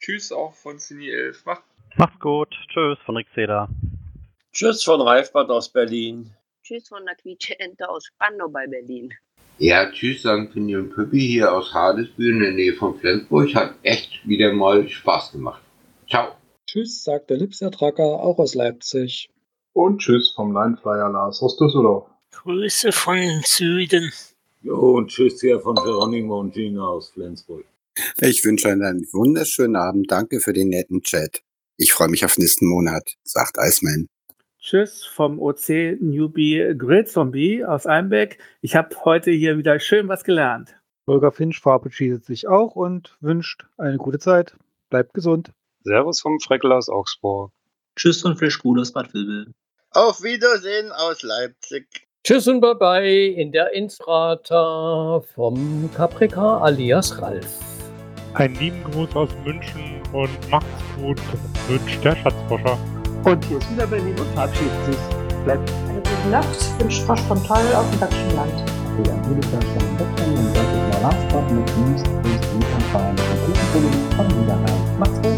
[0.00, 1.46] Tschüss auch von Cine 11.
[1.46, 1.62] Macht
[1.96, 2.54] Macht's gut.
[2.68, 3.70] Tschüss von Rixeda.
[4.52, 6.30] Tschüss von Reifbad aus Berlin.
[6.62, 9.14] Tschüss von der Quietsche-Ente aus Spandau bei Berlin.
[9.56, 13.54] Ja, tschüss, sagen Finny und Püppi hier aus Hadesbühl in der Nähe von Flensburg.
[13.54, 15.62] Hat echt wieder mal Spaß gemacht.
[16.06, 16.32] Ciao.
[16.66, 19.30] Tschüss, sagt der Lipsertracker, auch aus Leipzig.
[19.72, 22.11] Und tschüss vom Lineflyer Lars aus Düsseldorf.
[22.32, 24.12] Grüße von Süden.
[24.62, 27.64] Jo, und tschüss hier von Geronimo und Gina aus Flensburg.
[28.20, 30.10] Ich wünsche Ihnen einen wunderschönen Abend.
[30.10, 31.42] Danke für den netten Chat.
[31.76, 34.08] Ich freue mich auf nächsten Monat, sagt Iceman.
[34.60, 38.38] Tschüss vom OC Newbie Grill Zombie aus Einbeck.
[38.60, 40.76] Ich habe heute hier wieder schön was gelernt.
[41.06, 44.56] Holger Finch verabschiedet sich auch und wünscht eine gute Zeit.
[44.88, 45.50] Bleibt gesund.
[45.82, 47.52] Servus vom Freckel aus Augsburg.
[47.96, 49.52] Tschüss von Flash Cool aus Bad Vilbel.
[49.90, 52.06] Auf Wiedersehen aus Leipzig.
[52.24, 57.48] Tschüss und Bye-bye in der Instrata vom Caprica alias Ralf.
[58.34, 60.68] Einen lieben Gruß aus München und macht's
[61.00, 61.20] gut,
[61.66, 62.78] wünscht der Schatzforscher.
[63.24, 64.96] Und hier ist wieder Berlin und verabschiedet sich.
[65.44, 68.70] Bleibt eine gute Nacht, wünscht Frosch von Toll aus dem Dachschen Land.
[69.04, 73.66] Ja, gute Frosch von Dachschen und deutlich mehr Lastfahrt mit Dienst, Grüß, Liebhaber und guten
[73.72, 74.98] Kollegen von Niederrhein.
[75.00, 75.31] Macht's gut.